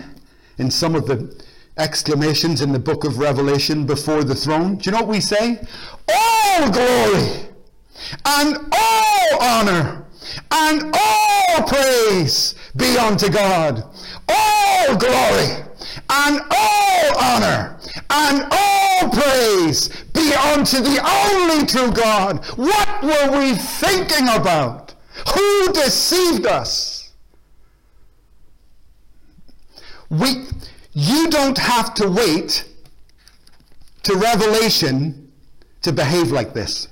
in 0.58 0.72
some 0.72 0.96
of 0.96 1.06
the 1.06 1.40
exclamations 1.78 2.62
in 2.62 2.72
the 2.72 2.80
book 2.80 3.04
of 3.04 3.20
Revelation 3.20 3.86
before 3.86 4.24
the 4.24 4.36
throne? 4.36 4.78
Do 4.78 4.90
you 4.90 4.92
know 4.94 5.02
what 5.02 5.10
we 5.10 5.22
say? 5.22 5.60
All 6.12 6.72
glory 6.72 7.48
and 8.26 8.58
all 8.72 9.40
honor 9.40 10.04
and 10.50 10.96
all 10.96 11.64
praise 11.68 12.56
be 12.76 12.98
unto 12.98 13.30
God. 13.30 13.84
All 14.28 14.98
glory 14.98 15.67
and 16.10 16.42
all 16.52 17.20
honor 17.20 17.78
and 18.10 18.48
all 18.52 19.10
praise 19.10 19.90
be 20.14 20.34
unto 20.34 20.80
the 20.82 21.00
only 21.04 21.66
true 21.66 21.92
God. 21.92 22.46
What 22.58 23.04
were 23.04 23.40
we 23.40 23.54
thinking 23.54 24.28
about? 24.30 24.94
Who 25.34 25.74
deceived 25.74 26.46
us? 26.46 27.12
We, 30.10 30.46
you 30.94 31.30
don't 31.30 31.58
have 31.58 31.94
to 31.96 32.10
wait 32.10 32.66
to 34.04 34.16
Revelation 34.16 35.32
to 35.82 35.92
behave 35.92 36.32
like 36.32 36.54
this. 36.54 36.88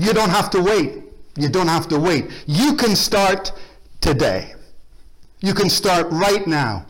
You 0.00 0.12
don't 0.12 0.30
have 0.30 0.50
to 0.50 0.60
wait. 0.60 1.04
You 1.36 1.48
don't 1.48 1.68
have 1.68 1.88
to 1.88 1.98
wait. 1.98 2.30
You 2.46 2.74
can 2.74 2.96
start 2.96 3.52
today. 4.00 4.54
You 5.40 5.54
can 5.54 5.70
start 5.70 6.08
right 6.10 6.46
now. 6.46 6.86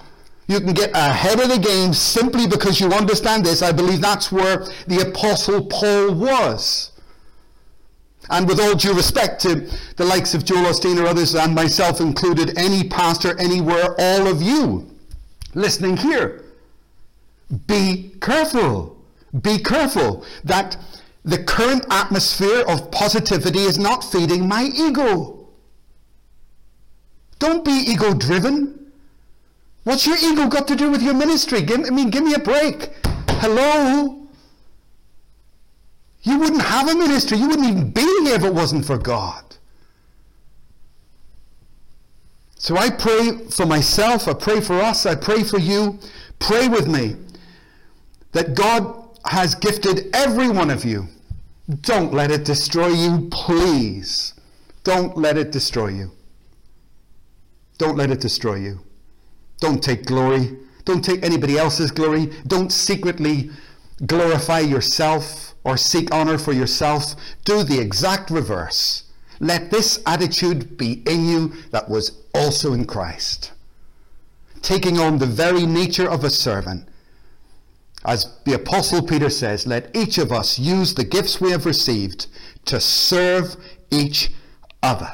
You 0.49 0.61
can 0.61 0.75
get 0.75 0.91
ahead 0.95 1.41
of 1.41 1.49
the 1.49 1.59
game 1.59 1.93
simply 1.93 2.47
because 2.47 2.81
you 2.81 2.93
understand 2.93 3.45
this. 3.45 3.63
I 3.63 3.73
believe 3.73 4.01
that's 4.01 4.31
where 4.31 4.67
the 4.87 5.09
Apostle 5.09 5.67
Paul 5.67 6.15
was. 6.15 6.93
And 8.31 8.49
with 8.49 8.61
all 8.61 8.75
due 8.75 8.95
respect 8.95 9.41
to 9.43 9.69
the 9.97 10.05
likes 10.05 10.35
of 10.35 10.45
Joel 10.45 10.71
Osteen 10.71 11.03
or 11.03 11.07
others, 11.07 11.35
and 11.35 11.55
myself 11.55 12.01
included, 12.01 12.59
any 12.59 12.89
pastor 12.89 13.39
anywhere, 13.39 13.95
all 13.99 14.27
of 14.27 14.43
you 14.43 14.91
listening 15.55 15.97
here, 15.97 16.45
be 17.67 18.13
careful. 18.21 18.97
Be 19.43 19.59
careful 19.59 20.25
that 20.45 20.77
the 21.25 21.43
current 21.43 21.85
atmosphere 21.91 22.65
of 22.69 22.91
positivity 22.91 23.61
is 23.61 23.79
not 23.79 24.05
feeding 24.05 24.49
my 24.49 24.65
ego. 24.65 25.49
Don't 27.39 27.65
be 27.65 27.73
ego 27.73 28.15
driven. 28.15 28.86
What's 29.87 30.05
your 30.05 30.17
ego 30.17 30.49
got 30.49 30.67
to 30.67 30.75
do 30.75 30.91
with 30.91 31.01
your 31.01 31.15
ministry? 31.15 31.63
Give, 31.63 31.79
I 31.87 31.91
mean, 31.91 32.11
give 32.11 32.25
me 32.25 32.35
a 32.35 32.41
break. 32.41 32.91
Hello? 33.29 34.27
You 36.23 36.41
wouldn't 36.41 36.63
have 36.63 36.89
a 36.89 36.95
ministry. 36.97 37.39
You 37.39 37.47
wouldn't 37.47 37.69
even 37.69 37.91
be 37.93 38.01
here 38.25 38.35
if 38.35 38.43
it 38.43 38.53
wasn't 38.53 38.85
for 38.85 38.99
God. 38.99 39.45
So 42.57 42.77
I 42.77 42.91
pray 42.91 43.39
for 43.49 43.65
myself. 43.65 44.27
I 44.27 44.35
pray 44.35 44.61
for 44.61 44.75
us. 44.75 45.07
I 45.07 45.15
pray 45.15 45.45
for 45.45 45.61
you. 45.61 46.01
Pray 46.41 46.67
with 46.67 46.89
me 46.89 47.15
that 48.33 48.57
God 48.57 49.17
has 49.25 49.55
gifted 49.55 50.11
every 50.13 50.49
one 50.49 50.71
of 50.71 50.85
you. 50.85 51.07
Don't 51.83 52.13
let 52.13 52.33
it 52.33 52.45
destroy 52.45 52.89
you, 52.89 53.29
please. 53.31 54.35
Don't 54.83 55.17
let 55.17 55.39
it 55.39 55.53
destroy 55.53 55.91
you. 55.91 56.11
Don't 57.79 57.97
let 57.97 58.11
it 58.11 58.21
destroy 58.21 58.57
you. 58.57 58.81
Don't 59.61 59.83
take 59.83 60.07
glory. 60.07 60.57
Don't 60.85 61.05
take 61.05 61.25
anybody 61.25 61.59
else's 61.59 61.91
glory. 61.91 62.27
Don't 62.47 62.73
secretly 62.73 63.51
glorify 64.05 64.61
yourself 64.61 65.55
or 65.65 65.77
seek 65.77 66.13
honor 66.15 66.39
for 66.39 66.53
yourself. 66.53 67.15
Do 67.45 67.63
the 67.63 67.81
exact 67.81 68.31
reverse. 68.31 69.05
Let 69.41 69.71
this 69.71 70.01
attitude 70.07 70.77
be 70.79 71.03
in 71.07 71.27
you 71.29 71.53
that 71.71 71.89
was 71.89 72.23
also 72.35 72.73
in 72.73 72.85
Christ. 72.87 73.53
Taking 74.63 74.99
on 74.99 75.19
the 75.19 75.27
very 75.27 75.67
nature 75.67 76.09
of 76.09 76.25
a 76.25 76.31
servant. 76.31 76.89
As 78.05 78.33
the 78.45 78.55
Apostle 78.55 79.03
Peter 79.03 79.29
says, 79.29 79.67
let 79.67 79.95
each 79.95 80.19
of 80.19 80.31
us 80.31 80.59
use 80.59 80.95
the 80.95 81.05
gifts 81.05 81.41
we 81.41 81.51
have 81.51 81.67
received 81.67 82.29
to 82.67 82.81
serve 82.81 83.57
each 83.91 84.31
other. 84.83 85.13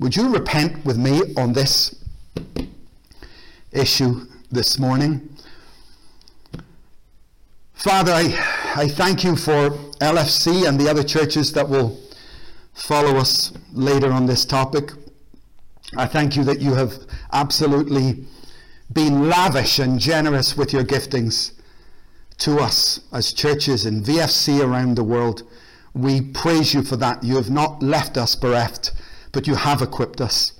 Would 0.00 0.14
you 0.14 0.32
repent 0.32 0.84
with 0.84 0.96
me 0.96 1.34
on 1.36 1.52
this 1.52 2.04
issue 3.72 4.26
this 4.50 4.78
morning? 4.78 5.28
Father, 7.74 8.12
I, 8.12 8.72
I 8.76 8.86
thank 8.86 9.24
you 9.24 9.34
for 9.34 9.70
LFC 10.00 10.68
and 10.68 10.78
the 10.78 10.88
other 10.88 11.02
churches 11.02 11.52
that 11.54 11.68
will 11.68 11.98
follow 12.74 13.16
us 13.16 13.52
later 13.72 14.12
on 14.12 14.26
this 14.26 14.44
topic. 14.44 14.92
I 15.96 16.06
thank 16.06 16.36
you 16.36 16.44
that 16.44 16.60
you 16.60 16.74
have 16.74 16.94
absolutely 17.32 18.24
been 18.92 19.28
lavish 19.28 19.80
and 19.80 19.98
generous 19.98 20.56
with 20.56 20.72
your 20.72 20.84
giftings 20.84 21.52
to 22.38 22.58
us 22.60 23.00
as 23.12 23.32
churches 23.32 23.84
in 23.84 24.04
VFC 24.04 24.64
around 24.64 24.94
the 24.94 25.02
world. 25.02 25.42
We 25.92 26.20
praise 26.20 26.72
you 26.72 26.82
for 26.82 26.96
that. 26.96 27.24
You 27.24 27.34
have 27.34 27.50
not 27.50 27.82
left 27.82 28.16
us 28.16 28.36
bereft, 28.36 28.92
but 29.32 29.46
you 29.46 29.54
have 29.54 29.82
equipped 29.82 30.20
us. 30.20 30.52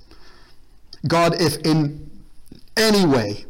God, 1.07 1.41
if 1.41 1.57
in 1.65 2.09
any 2.75 3.05
way 3.05 3.45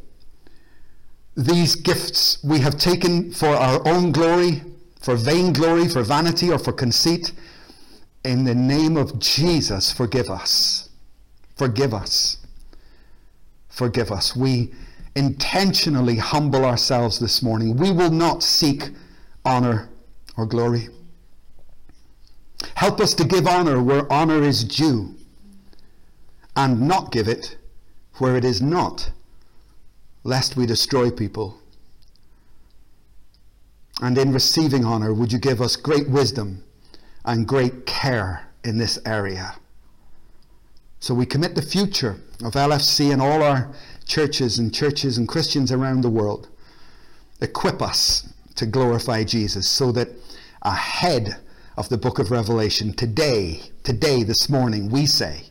these 1.36 1.76
gifts 1.76 2.43
we 2.43 2.59
have 2.59 2.78
taken 2.78 3.32
for 3.32 3.47
our 3.47 3.88
own 3.88 4.11
glory, 4.11 4.61
for 4.99 5.15
vainglory, 5.15 5.88
for 5.88 6.03
vanity, 6.03 6.51
or 6.51 6.59
for 6.59 6.74
conceit, 6.74 7.32
in 8.24 8.43
the 8.43 8.55
name 8.55 8.97
of 8.97 9.20
Jesus, 9.20 9.91
forgive 9.91 10.30
us. 10.30 10.89
Forgive 11.55 11.93
us. 11.93 12.38
Forgive 13.70 14.11
us. 14.11 14.36
We 14.36 14.74
intentionally 15.15 16.17
humble 16.17 16.65
ourselves 16.65 17.20
this 17.20 17.41
morning. 17.41 17.78
We 17.78 17.91
will 17.91 18.11
not 18.11 18.43
seek 18.43 18.89
honor 19.45 19.89
or 20.38 20.45
glory. 20.45 20.89
Help 22.76 22.99
us 22.99 23.14
to 23.16 23.24
give 23.24 23.47
honor 23.47 23.82
where 23.82 24.12
honor 24.12 24.43
is 24.43 24.64
due 24.64 25.16
and 26.55 26.82
not 26.82 27.12
give 27.12 27.28
it 27.28 27.57
where 28.16 28.36
it 28.36 28.43
is 28.43 28.62
not, 28.62 29.12
lest 30.24 30.55
we 30.55 30.66
destroy 30.66 31.10
people. 31.10 31.57
And 34.01 34.18
in 34.18 34.32
receiving 34.32 34.86
honor, 34.86 35.14
would 35.14 35.32
you 35.32 35.39
give 35.39 35.62
us 35.62 35.76
great 35.76 36.10
wisdom 36.10 36.64
and 37.26 37.47
great 37.47 37.86
care 37.86 38.47
in 38.64 38.78
this 38.78 38.99
area? 39.05 39.55
So 40.99 41.14
we 41.14 41.26
commit 41.26 41.55
the 41.55 41.62
future 41.62 42.18
of 42.43 42.53
LFC 42.53 43.12
and 43.12 43.22
all 43.22 43.41
our 43.41 43.74
churches 44.05 44.60
and 44.60 44.74
churches 44.74 45.18
and 45.18 45.28
Christians 45.28 45.72
around 45.72 46.01
the 46.01 46.10
world. 46.10 46.49
Equip 47.41 47.82
us 47.82 48.34
to 48.55 48.66
glorify 48.66 49.24
Jesus 49.24 49.68
so 49.68 49.91
that 49.93 50.10
ahead 50.62 51.38
of 51.80 51.88
the 51.88 51.97
book 51.97 52.19
of 52.19 52.30
Revelation, 52.30 52.91
today, 52.91 53.61
today, 53.86 54.21
this 54.23 54.49
morning, 54.49 54.89
we 54.89 55.05
say, 55.05 55.43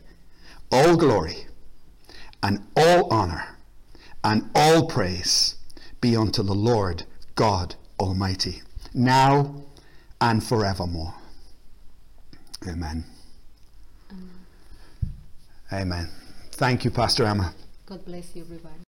all 0.71 0.95
glory 0.95 1.47
and 2.43 2.59
all 2.77 3.11
honor 3.11 3.57
and 4.23 4.47
all 4.53 4.85
praise 4.85 5.55
be 6.01 6.15
unto 6.15 6.43
the 6.43 6.53
Lord 6.53 7.03
God 7.33 7.73
Almighty, 7.99 8.61
now 8.93 9.63
and 10.21 10.43
forevermore. 10.43 11.15
Amen. 12.67 13.03
Amen. 14.11 14.29
Amen. 15.73 16.09
Thank 16.51 16.85
you, 16.85 16.91
Pastor 16.91 17.25
Emma. 17.25 17.55
God 17.87 18.05
bless 18.05 18.35
you, 18.35 18.43
everybody. 18.43 18.88